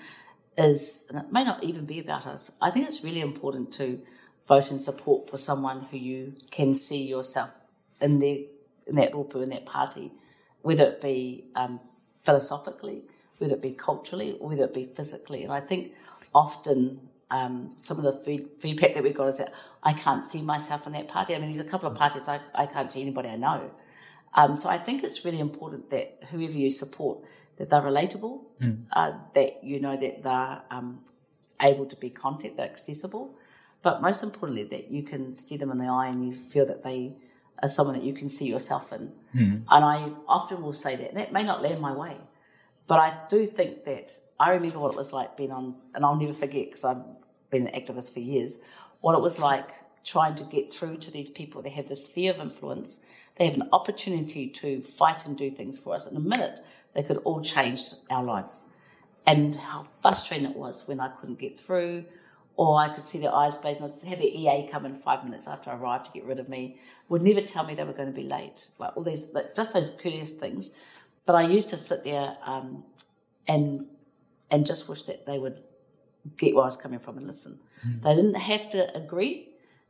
is, 0.59 1.03
and 1.09 1.19
it 1.19 1.33
may 1.33 1.45
not 1.45 1.63
even 1.65 1.85
be 1.85 1.99
about 2.01 2.27
us. 2.27 2.57
I 2.63 2.71
think 2.71 2.87
it's 2.87 3.05
really 3.05 3.21
important 3.21 3.73
to 3.75 4.01
vote 4.47 4.71
in 4.71 4.79
support 4.79 5.29
for 5.29 5.37
someone 5.37 5.83
who 5.91 5.97
you 5.97 6.35
can 6.51 6.75
see 6.75 7.03
yourself 7.03 7.51
in 8.01 8.19
their 8.21 8.39
in 8.87 8.95
that 8.97 9.13
rōpū 9.13 9.43
in 9.43 9.51
that 9.51 9.67
party, 9.67 10.13
whether 10.63 10.85
it 10.85 11.01
be 11.01 11.45
um, 11.57 11.81
philosophically, 12.19 13.03
whether 13.39 13.55
it 13.55 13.63
be 13.63 13.73
culturally, 13.73 14.37
or 14.39 14.51
whether 14.51 14.65
it 14.65 14.75
be 14.75 14.85
physically. 14.85 15.43
And 15.43 15.53
I 15.53 15.61
think 15.61 15.93
often 16.33 17.01
um, 17.31 17.73
some 17.77 17.99
of 17.99 18.05
the 18.05 18.13
feed, 18.13 18.49
feedback 18.61 18.95
that 18.95 19.03
we've 19.03 19.15
got 19.15 19.27
is 19.27 19.39
that 19.39 19.53
I 19.83 19.93
can't 19.93 20.25
see 20.25 20.43
myself 20.43 20.87
in 20.87 20.93
that 20.93 21.09
party. 21.09 21.35
I 21.35 21.39
mean, 21.39 21.51
there's 21.51 21.67
a 21.67 21.69
couple 21.69 21.91
of 21.91 21.97
parties 21.97 22.29
I, 22.29 22.41
I 22.55 22.67
can't 22.67 22.89
see 22.91 23.03
anybody 23.03 23.29
I 23.29 23.37
know. 23.37 23.71
Um, 24.35 24.55
so 24.55 24.69
I 24.69 24.79
think 24.79 25.03
it's 25.03 25.25
really 25.25 25.41
important 25.41 25.91
that 25.91 26.19
whoever 26.31 26.57
you 26.57 26.71
support, 26.71 27.19
that 27.57 27.71
they're 27.71 27.81
relatable, 27.81 28.43
uh, 28.93 29.13
that 29.35 29.65
you 29.65 29.81
know 29.81 29.97
that 29.97 30.23
they're 30.23 30.63
um, 30.71 31.01
able 31.61 31.87
to 31.87 31.97
be 31.97 32.11
content, 32.11 32.57
they're 32.57 32.67
accessible, 32.67 33.35
but 33.87 34.03
most 34.03 34.25
importantly 34.25 34.65
that 34.65 34.91
you 34.91 35.05
can 35.05 35.33
see 35.33 35.57
them 35.57 35.71
in 35.71 35.77
the 35.77 35.85
eye 35.85 36.09
and 36.09 36.27
you 36.27 36.33
feel 36.33 36.67
that 36.67 36.83
they 36.83 37.15
are 37.63 37.69
someone 37.69 37.95
that 37.95 38.03
you 38.03 38.13
can 38.13 38.29
see 38.29 38.49
yourself 38.49 38.93
in. 38.93 39.13
Hmm. 39.31 39.59
And 39.71 39.85
I 39.85 40.11
often 40.27 40.61
will 40.61 40.73
say 40.73 40.97
that, 40.97 41.11
and 41.11 41.17
that 41.19 41.31
may 41.33 41.45
not 41.45 41.63
land 41.63 41.81
my 41.81 41.93
way, 41.93 42.17
but 42.89 42.99
I 42.99 43.17
do 43.29 43.47
think 43.47 43.85
that 43.85 44.11
I 44.41 44.51
remember 44.51 44.81
what 44.81 44.91
it 44.91 44.97
was 44.97 45.13
like 45.13 45.37
being 45.37 45.53
on, 45.53 45.77
and 45.95 46.05
I'll 46.05 46.17
never 46.17 46.33
forget 46.33 46.65
because 46.65 46.85
I've 46.85 47.05
been 47.49 47.69
an 47.69 47.81
activist 47.81 48.13
for 48.13 48.19
years, 48.19 48.59
what 49.03 49.15
it 49.15 49.21
was 49.21 49.39
like 49.39 49.69
trying 50.03 50.35
to 50.35 50.43
get 50.43 50.73
through 50.73 50.97
to 50.97 51.13
these 51.13 51.31
people. 51.31 51.63
They 51.63 51.71
have 51.71 51.87
this 51.87 52.07
sphere 52.07 52.33
of 52.33 52.41
influence. 52.41 53.07
They 53.37 53.47
have 53.47 53.55
an 53.55 53.69
opportunity 53.73 54.49
to 54.49 54.81
fight 54.81 55.27
and 55.27 55.39
do 55.39 55.49
things 55.49 55.79
for 55.79 55.95
us. 55.95 56.11
In 56.11 56.17
a 56.17 56.27
minute, 56.35 56.59
they 56.93 57.05
could 57.05 57.19
all 57.19 57.41
change 57.41 57.83
our 58.11 58.25
lives. 58.25 58.69
And 59.29 59.55
how 59.55 59.87
frustrating 60.03 60.51
it 60.51 60.57
was 60.57 60.89
when 60.89 60.99
I 60.99 61.07
couldn't 61.07 61.39
get 61.39 61.61
through, 61.61 62.07
or 62.57 62.79
I 62.79 62.89
could 62.89 63.05
see 63.05 63.19
their 63.19 63.35
eyes 63.35 63.57
blazing. 63.57 63.85
I'd 63.85 64.09
have 64.09 64.19
the 64.19 64.41
EA 64.41 64.67
come 64.67 64.87
in 64.87 64.95
five 64.95 65.25
minutes 65.25 65.47
after 65.47 65.71
I 65.71 65.77
arrived 65.77 66.07
to 66.07 66.13
get 66.13 66.25
rid 66.25 66.39
of 66.39 66.49
me. 66.49 66.79
Would 67.09 67.23
never 67.23 67.43
tell 67.43 67.65
me 67.65 67.75
they 67.75 67.85
were 67.85 67.93
going 67.93 68.13
to 68.13 68.19
be 68.19 68.27
late. 68.27 68.69
Like 68.79 68.97
all 68.97 69.03
these, 69.03 69.33
like 69.35 69.55
just 69.55 69.75
those 69.75 69.91
courteous 69.91 70.33
things. 70.33 70.75
But 71.27 71.37
I 71.37 71.43
used 71.43 71.69
to 71.71 71.77
sit 71.77 72.05
there 72.05 72.37
um, 72.45 72.85
and 73.47 73.87
and 74.51 74.65
just 74.65 74.89
wish 74.89 75.03
that 75.03 75.27
they 75.27 75.39
would 75.39 75.63
get 76.37 76.55
where 76.55 76.63
I 76.63 76.67
was 76.67 76.77
coming 76.77 76.99
from 76.99 77.19
and 77.19 77.27
listen. 77.27 77.59
They 78.03 78.15
didn't 78.15 78.35
have 78.35 78.69
to 78.71 78.97
agree. 78.97 79.49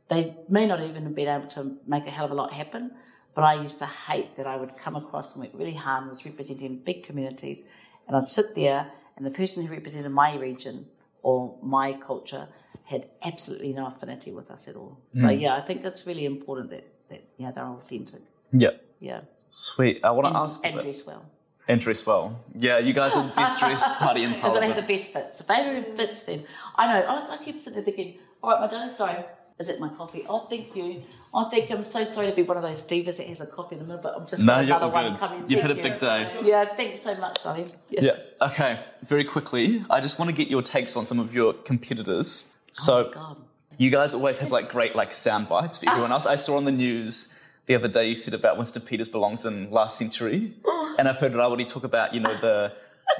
They 0.09 0.35
may 0.49 0.65
not 0.65 0.81
even 0.81 1.03
have 1.03 1.15
been 1.15 1.27
able 1.27 1.47
to 1.47 1.77
make 1.85 2.05
a 2.05 2.09
hell 2.09 2.25
of 2.25 2.31
a 2.31 2.35
lot 2.35 2.53
happen. 2.53 2.91
But 3.33 3.43
I 3.43 3.53
used 3.53 3.79
to 3.79 3.85
hate 3.85 4.35
that 4.35 4.47
I 4.47 4.57
would 4.57 4.75
come 4.75 4.95
across 4.95 5.35
and 5.35 5.45
work 5.45 5.53
really 5.53 5.75
hard 5.75 6.01
and 6.01 6.07
was 6.07 6.25
representing 6.25 6.79
big 6.79 7.03
communities. 7.03 7.65
And 8.07 8.17
I'd 8.17 8.25
sit 8.25 8.55
there, 8.55 8.91
and 9.15 9.25
the 9.25 9.31
person 9.31 9.63
who 9.63 9.71
represented 9.71 10.11
my 10.11 10.35
region 10.37 10.87
or 11.21 11.57
my 11.61 11.93
culture 11.93 12.47
had 12.85 13.07
absolutely 13.23 13.73
no 13.73 13.87
affinity 13.87 14.31
with 14.31 14.49
us 14.49 14.67
at 14.67 14.75
all. 14.75 14.99
So 15.09 15.27
hmm. 15.27 15.39
yeah, 15.39 15.55
I 15.55 15.61
think 15.61 15.83
it's 15.83 16.07
really 16.07 16.25
important 16.25 16.69
that, 16.69 16.87
that 17.09 17.21
know 17.37 17.51
they're 17.51 17.65
authentic. 17.65 18.21
Yeah. 18.51 18.71
Yeah, 18.99 19.21
Sweet. 19.49 20.03
I 20.03 20.11
want 20.11 20.25
to 20.25 20.29
and, 20.29 20.37
ask 20.37 20.65
and 20.65 20.79
dress 20.79 21.05
well. 21.05 21.25
and 21.67 21.79
dress 21.79 22.05
well. 22.05 22.43
Yeah, 22.55 22.79
you 22.79 22.93
guys 22.93 23.15
are 23.15 23.23
the 23.23 23.33
best 23.33 23.59
dressed 23.59 23.85
party 23.99 24.23
in 24.23 24.31
They've 24.31 24.41
got 24.41 24.59
to 24.59 24.65
have 24.65 24.75
the 24.75 24.81
best 24.81 25.13
fits. 25.13 25.41
If 25.41 25.47
they 25.47 25.57
don't 25.57 25.75
have 25.75 25.95
fits, 25.95 26.23
then 26.23 26.43
I 26.75 26.93
know. 26.93 27.05
I, 27.05 27.35
I 27.35 27.37
keep 27.43 27.59
sitting 27.59 27.75
there 27.75 27.83
thinking, 27.83 28.19
all 28.43 28.51
right, 28.51 28.61
my 28.61 28.67
darling, 28.67 28.89
sorry, 28.89 29.23
is 29.59 29.69
it 29.69 29.79
my 29.79 29.89
coffee? 29.89 30.23
Oh, 30.29 30.45
thank 30.49 30.75
you. 30.75 31.01
Oh, 31.33 31.45
I 31.45 31.49
think 31.49 31.69
I'm 31.71 31.83
so 31.83 32.05
sorry 32.05 32.27
to 32.29 32.35
be 32.35 32.43
one 32.43 32.57
of 32.57 32.63
those 32.63 32.83
divas 32.83 33.17
that 33.17 33.27
has 33.27 33.41
a 33.41 33.47
coffee 33.47 33.75
in 33.75 33.79
the 33.81 33.85
middle, 33.87 34.01
but 34.01 34.15
I'm 34.15 34.25
just 34.25 34.43
No, 34.45 34.53
got 34.55 34.65
you're 34.67 34.77
another 34.77 34.93
one 34.93 35.11
good. 35.13 35.19
coming. 35.19 35.49
You've 35.49 35.61
had 35.61 35.71
a 35.71 35.75
big 35.75 35.93
you. 35.93 35.99
day. 35.99 36.31
Yeah, 36.43 36.65
thanks 36.75 37.01
so 37.01 37.15
much, 37.15 37.43
darling. 37.43 37.67
Yeah. 37.89 38.17
Okay. 38.41 38.79
Very 39.03 39.23
quickly, 39.23 39.83
I 39.89 39.99
just 39.99 40.19
want 40.19 40.29
to 40.29 40.33
get 40.33 40.47
your 40.47 40.61
takes 40.61 40.95
on 40.95 41.05
some 41.05 41.19
of 41.19 41.33
your 41.35 41.53
competitors. 41.53 42.53
Oh, 42.53 42.71
so 42.73 43.09
God. 43.11 43.37
you 43.77 43.89
guys 43.89 44.13
always 44.13 44.39
have 44.39 44.51
like 44.51 44.69
great 44.69 44.95
like 44.95 45.11
sound 45.11 45.49
bites 45.49 45.79
for 45.79 45.89
everyone 45.89 46.11
else. 46.11 46.25
I 46.25 46.35
saw 46.35 46.57
on 46.57 46.65
the 46.65 46.71
news 46.71 47.33
the 47.65 47.75
other 47.75 47.87
day 47.89 48.07
you 48.09 48.15
said 48.15 48.33
about 48.33 48.57
Winston 48.57 48.81
Peters 48.83 49.09
belongs 49.09 49.45
in 49.45 49.69
last 49.71 49.97
century, 49.97 50.53
and 50.97 51.07
I've 51.09 51.17
heard 51.19 51.33
Rawiri 51.33 51.67
talk 51.67 51.83
about 51.83 52.13
you 52.13 52.19
know 52.21 52.33
the 52.35 52.73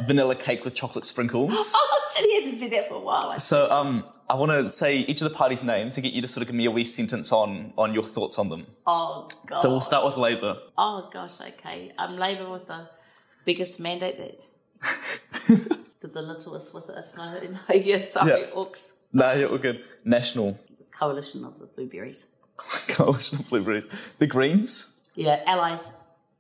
vanilla 0.06 0.36
cake 0.36 0.64
with 0.66 0.74
chocolate 0.76 1.06
sprinkles. 1.06 1.74
Oh, 2.00 2.14
shit, 2.16 2.26
he 2.30 2.36
hasn't 2.42 2.60
said 2.60 2.72
that 2.72 2.88
for 2.90 2.96
a 2.96 3.00
while. 3.00 3.30
I- 3.32 3.38
So 3.38 3.70
um, 3.70 4.06
I 4.30 4.36
want 4.36 4.52
to 4.52 4.70
say 4.70 4.98
each 5.00 5.22
of 5.22 5.30
the 5.30 5.36
parties' 5.36 5.62
names 5.64 5.96
to 5.96 6.02
get 6.02 6.14
you 6.14 6.22
to 6.22 6.28
sort 6.28 6.42
of 6.44 6.48
give 6.48 6.56
me 6.56 6.66
a 6.66 6.72
wee 6.72 6.86
sentence 6.86 7.32
on 7.34 7.74
on 7.78 7.94
your 7.94 8.04
thoughts 8.04 8.40
on 8.40 8.48
them. 8.50 8.66
Oh, 8.86 9.28
God. 9.46 9.58
So 9.58 9.70
we'll 9.70 9.82
start 9.82 10.06
with 10.06 10.16
Labour. 10.18 10.58
Oh 10.78 11.10
gosh, 11.12 11.42
okay. 11.42 11.92
I'm 11.98 12.16
Labour 12.18 12.50
with 12.50 12.66
the 12.68 12.88
biggest 13.46 13.80
mandate 13.82 14.18
that 14.18 14.40
did 16.02 16.14
the 16.14 16.22
littlest 16.22 16.74
with 16.74 16.90
it. 16.90 17.08
No, 17.18 17.40
no, 17.42 17.76
yes, 17.76 18.14
sorry, 18.14 18.42
Yeah. 18.42 18.48
Orcs. 18.56 18.94
No, 19.14 19.34
yeah, 19.34 19.48
we're 19.52 19.58
good. 19.58 19.84
National 20.06 20.58
Coalition 20.92 21.44
of 21.44 21.60
the 21.60 21.66
Blueberries. 21.66 22.32
Coalition 22.90 23.40
of 23.40 23.50
Blueberries. 23.50 23.88
The 24.20 24.28
Greens. 24.28 24.94
Yeah, 25.16 25.42
allies. 25.46 25.94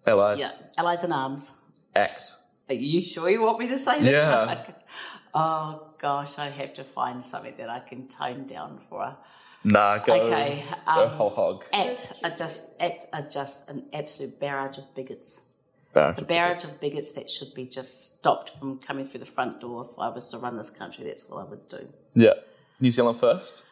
Allies. 0.06 0.40
Yeah, 0.40 0.52
allies 0.78 1.04
in 1.04 1.12
arms. 1.12 1.52
Act. 1.96 2.36
Are 2.70 2.76
you 2.76 3.02
sure 3.02 3.30
you 3.30 3.42
want 3.42 3.60
me 3.60 3.68
to 3.68 3.78
say 3.78 4.00
this? 4.02 4.12
Yeah. 4.12 4.66
oh 5.34 5.88
gosh, 6.00 6.38
I 6.38 6.50
have 6.50 6.74
to 6.74 6.84
find 6.84 7.24
something 7.24 7.56
that 7.58 7.70
I 7.70 7.80
can 7.80 8.08
tone 8.08 8.46
down 8.46 8.80
for 8.80 9.02
a 9.02 9.18
Nah, 9.64 9.98
go. 9.98 10.22
Okay, 10.22 10.64
go 10.86 11.04
um, 11.04 11.10
whole 11.10 11.30
hog. 11.30 11.66
act 11.74 12.14
are 12.24 12.30
just 12.30 12.70
act 12.80 13.06
are 13.12 13.24
just 13.24 13.70
an 13.70 13.86
absolute 13.92 14.40
barrage 14.40 14.78
of 14.78 14.94
bigots. 14.96 15.48
Barrage 15.94 16.18
A 16.18 16.22
of 16.22 16.28
barrage 16.28 16.64
of 16.64 16.80
bigots 16.80 17.12
that 17.14 17.30
should 17.30 17.54
be 17.54 17.66
just 17.66 18.18
stopped 18.18 18.50
from 18.52 18.78
coming 18.78 19.04
through 19.04 19.22
the 19.22 19.26
front 19.26 19.60
door. 19.60 19.82
If 19.90 19.98
I 20.00 20.10
was 20.10 20.30
to 20.30 20.38
run 20.38 20.58
this 20.58 20.70
country, 20.70 21.06
that's 21.06 21.30
what 21.30 21.46
I 21.46 21.50
would 21.50 21.68
do. 21.68 21.88
Yeah. 22.14 22.34
New 22.80 22.90
Zealand 22.90 23.20
first. 23.20 23.66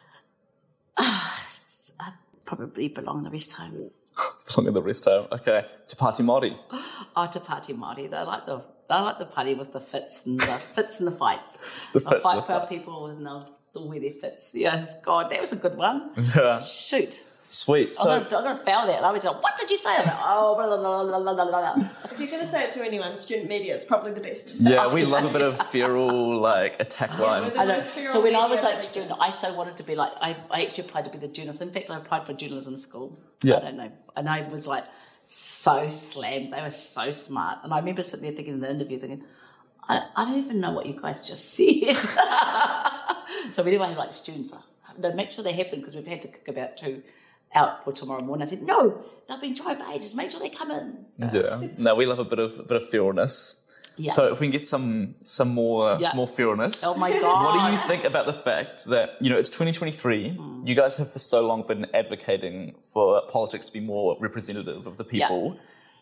I'd 0.98 2.14
probably 2.44 2.88
belong 2.88 3.22
the 3.22 3.30
rest 3.30 3.54
home. 3.54 3.90
Belong 4.46 4.68
in 4.68 4.74
the 4.74 4.82
rest 4.82 5.04
home. 5.04 5.26
Okay. 5.32 5.64
To 5.88 5.96
Pāti 5.96 6.24
Māori. 6.24 6.56
Oh, 7.18 7.26
to 7.26 7.40
party 7.40 7.72
Māori, 7.72 8.10
they 8.10 8.20
like 8.22 8.44
the 8.44 8.58
they 8.90 8.94
like 8.94 9.18
the 9.18 9.24
party 9.24 9.54
with 9.54 9.72
the 9.72 9.80
fits 9.80 10.26
and 10.26 10.38
the 10.38 10.46
fits 10.76 11.00
and 11.00 11.06
the 11.06 11.16
fights. 11.16 11.58
The 11.94 12.00
fits 12.00 12.26
fight 12.26 12.36
the 12.36 12.42
for 12.42 12.52
our 12.52 12.66
people 12.66 13.06
and 13.06 13.24
they'll 13.24 13.48
still 13.70 13.88
wear 13.88 13.98
their 14.00 14.10
fits. 14.10 14.54
Yes, 14.54 15.00
God, 15.00 15.30
that 15.30 15.40
was 15.40 15.52
a 15.52 15.56
good 15.56 15.76
one. 15.76 16.10
Yeah. 16.36 16.58
Shoot. 16.58 17.24
Sweet. 17.48 17.88
I'm 17.88 17.94
So 17.94 18.04
gonna, 18.04 18.24
I'm 18.24 18.44
gonna 18.44 18.64
fail 18.64 18.86
that. 18.86 18.96
And 18.96 19.04
I 19.04 19.08
always 19.08 19.22
go, 19.22 19.32
what 19.32 19.56
did 19.56 19.70
you 19.70 19.78
say? 19.78 19.90
I'm 19.90 20.04
like, 20.04 20.16
oh, 20.24 20.54
blah, 20.56 20.66
blah, 20.66 20.78
blah, 20.78 21.04
blah, 21.04 21.34
blah, 21.34 21.44
blah, 21.50 21.74
blah. 21.74 21.88
If 22.12 22.18
you're 22.18 22.30
going 22.30 22.42
to 22.42 22.48
say 22.50 22.64
it 22.64 22.70
to 22.72 22.84
anyone, 22.84 23.16
student 23.18 23.48
media, 23.48 23.74
it's 23.74 23.84
probably 23.84 24.12
the 24.12 24.20
best 24.20 24.48
to 24.48 24.56
say. 24.56 24.72
yeah, 24.72 24.88
we 24.88 25.04
love 25.04 25.24
a 25.24 25.32
bit 25.32 25.42
of 25.42 25.56
feral 25.70 26.34
like 26.36 26.80
attack 26.80 27.18
lines. 27.18 27.56
I 27.58 27.64
know. 27.64 27.78
So 27.78 28.20
when 28.22 28.34
I 28.34 28.46
was 28.46 28.62
like 28.62 28.82
student, 28.82 29.12
I 29.20 29.30
so 29.30 29.54
wanted 29.56 29.76
to 29.76 29.84
be 29.84 29.94
like 29.94 30.12
I, 30.20 30.36
I 30.50 30.64
actually 30.64 30.84
applied 30.88 31.04
to 31.04 31.10
be 31.10 31.18
the 31.18 31.28
journalist. 31.28 31.62
In 31.62 31.70
fact, 31.70 31.90
I 31.90 31.98
applied 31.98 32.26
for 32.26 32.32
journalism 32.32 32.76
school. 32.76 33.18
Yeah. 33.42 33.56
I 33.56 33.60
don't 33.60 33.76
know, 33.76 33.92
and 34.16 34.28
I 34.28 34.48
was 34.48 34.66
like 34.66 34.84
so 35.26 35.88
slammed. 35.90 36.52
They 36.52 36.62
were 36.62 36.70
so 36.70 37.10
smart, 37.10 37.58
and 37.62 37.72
I 37.72 37.78
remember 37.78 38.02
sitting 38.02 38.24
there 38.24 38.34
thinking 38.34 38.54
in 38.54 38.60
the 38.60 38.70
interview, 38.70 38.96
thinking, 38.98 39.24
I, 39.88 40.02
I 40.16 40.24
don't 40.24 40.38
even 40.38 40.60
know 40.60 40.72
what 40.72 40.86
you 40.86 40.98
guys 41.00 41.28
just 41.28 41.50
said. 41.54 41.94
so 43.52 43.62
anyway, 43.62 43.94
like 43.94 44.12
students, 44.12 44.54
no, 44.98 45.12
make 45.14 45.30
sure 45.30 45.44
they 45.44 45.52
happen 45.52 45.80
because 45.80 45.94
we've 45.94 46.06
had 46.06 46.22
to 46.22 46.28
kick 46.28 46.48
about 46.48 46.76
two 46.76 47.02
out 47.56 47.82
for 47.82 47.92
tomorrow 47.92 48.22
morning. 48.22 48.42
I 48.46 48.50
said, 48.50 48.62
no, 48.62 49.02
they've 49.28 49.40
been 49.40 49.54
trying 49.54 49.76
for 49.76 49.90
ages. 49.92 50.14
Make 50.14 50.30
sure 50.30 50.40
they 50.40 50.48
come 50.50 50.70
in. 50.70 51.06
Yeah. 51.18 51.66
No, 51.78 51.94
we 51.94 52.06
love 52.06 52.18
a 52.20 52.24
bit 52.24 52.38
of 52.38 52.58
a 52.58 52.62
bit 52.62 52.76
of 52.82 52.88
feralness. 52.90 53.56
Yeah. 53.98 54.12
So 54.12 54.26
if 54.32 54.40
we 54.40 54.46
can 54.46 54.52
get 54.52 54.64
some 54.64 55.14
some 55.24 55.48
more 55.48 55.96
Yeah. 56.00 56.08
some 56.08 56.18
more 56.18 56.26
feralness. 56.28 56.84
Oh 56.86 56.94
my 56.96 57.10
God. 57.10 57.44
What 57.44 57.66
do 57.66 57.72
you 57.72 57.78
think 57.88 58.04
about 58.04 58.26
the 58.26 58.34
fact 58.34 58.84
that 58.86 59.16
you 59.22 59.30
know 59.30 59.38
it's 59.38 59.48
2023? 59.48 60.30
Hmm. 60.36 60.66
You 60.66 60.74
guys 60.74 60.98
have 60.98 61.10
for 61.10 61.18
so 61.18 61.46
long 61.46 61.62
been 61.66 61.86
advocating 61.94 62.74
for 62.92 63.22
politics 63.28 63.66
to 63.66 63.72
be 63.72 63.80
more 63.80 64.16
representative 64.20 64.86
of 64.86 64.96
the 64.98 65.04
people. 65.04 65.58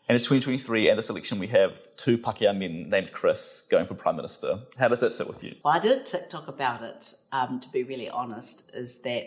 And 0.06 0.14
it's 0.16 0.24
2023, 0.24 0.90
and 0.90 0.98
this 0.98 1.08
election 1.08 1.38
we 1.38 1.46
have 1.46 1.80
two 1.96 2.18
Pakeha 2.18 2.52
men 2.54 2.90
named 2.90 3.12
Chris 3.12 3.64
going 3.70 3.86
for 3.86 3.94
prime 3.94 4.16
minister. 4.16 4.58
How 4.76 4.88
does 4.88 5.00
that 5.00 5.14
sit 5.14 5.26
with 5.26 5.42
you? 5.42 5.54
Well, 5.64 5.72
I 5.72 5.78
did 5.78 5.98
a 5.98 6.02
TikTok 6.04 6.46
about 6.46 6.82
it, 6.82 7.14
um, 7.32 7.58
to 7.60 7.68
be 7.72 7.84
really 7.84 8.10
honest, 8.10 8.70
is 8.74 8.98
that, 8.98 9.26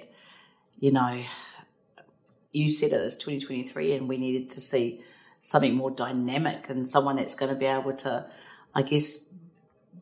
you 0.80 0.92
know, 0.92 1.24
you 2.58 2.70
said 2.70 2.92
it 2.92 3.00
as 3.00 3.16
2023 3.18 3.94
and 3.94 4.10
we 4.10 4.18
needed 4.18 4.50
to 4.50 4.60
see 4.60 5.00
something 5.40 5.76
more 5.76 5.92
dynamic 5.92 6.70
and 6.70 6.88
someone 6.88 7.16
that's 7.16 7.36
going 7.36 7.54
to 7.54 7.58
be 7.58 7.68
able 7.68 7.94
to, 7.94 8.26
I 8.74 8.82
guess, 8.82 9.30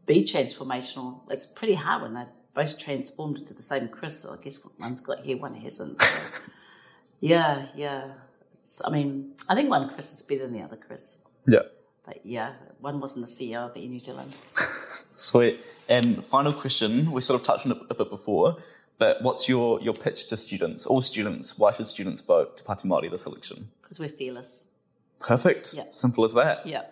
be 0.06 0.24
transformational. 0.24 1.22
It's 1.30 1.46
pretty 1.46 1.74
hard 1.74 2.04
when 2.04 2.14
they're 2.14 2.30
both 2.54 2.80
transformed 2.80 3.40
into 3.40 3.54
the 3.54 3.62
same 3.62 3.90
Chris. 3.90 4.22
So 4.22 4.34
I 4.34 4.38
guess 4.42 4.66
one's 4.80 5.02
got 5.02 5.26
hair, 5.26 5.36
one 5.36 5.56
hasn't. 5.56 6.02
So, 6.02 6.52
yeah, 7.20 7.66
yeah. 7.76 8.14
It's, 8.60 8.82
I 8.86 8.90
mean, 8.90 9.34
I 9.50 9.56
think 9.56 9.70
one 9.70 9.90
Chris 9.90 10.14
is 10.14 10.22
better 10.22 10.44
than 10.44 10.54
the 10.54 10.62
other 10.62 10.78
Chris. 10.78 11.24
Yeah. 11.46 11.64
But 12.06 12.26
yeah, 12.26 12.54
one 12.80 13.00
wasn't 13.02 13.26
the 13.26 13.32
CEO 13.32 13.70
of 13.70 13.76
Air 13.76 13.88
New 13.88 14.00
Zealand. 14.00 14.32
Sweet. 15.14 15.60
And 15.90 16.24
final 16.24 16.54
question, 16.54 17.12
we 17.12 17.20
sort 17.20 17.40
of 17.40 17.46
touched 17.46 17.66
on 17.66 17.74
it 17.74 17.80
a 17.90 17.96
bit 17.96 18.10
before, 18.10 18.58
but 18.98 19.22
what's 19.22 19.50
your, 19.50 19.80
your 19.82 19.94
pitch 19.94 20.28
to 20.28 20.38
students, 20.38 20.86
all 20.86 21.02
students? 21.02 21.58
Why 21.60 21.72
should 21.72 21.88
students 21.88 22.22
vote 22.22 22.58
to 22.58 22.64
Pāti 22.64 22.86
Māori 22.86 23.12
this 23.12 23.26
election? 23.26 23.70
Because 23.82 24.00
we're 24.00 24.10
fearless. 24.10 24.68
Perfect. 25.20 25.74
Yeah. 25.74 25.84
Simple 25.90 26.24
as 26.24 26.34
that. 26.34 26.66
Yeah. 26.66 26.84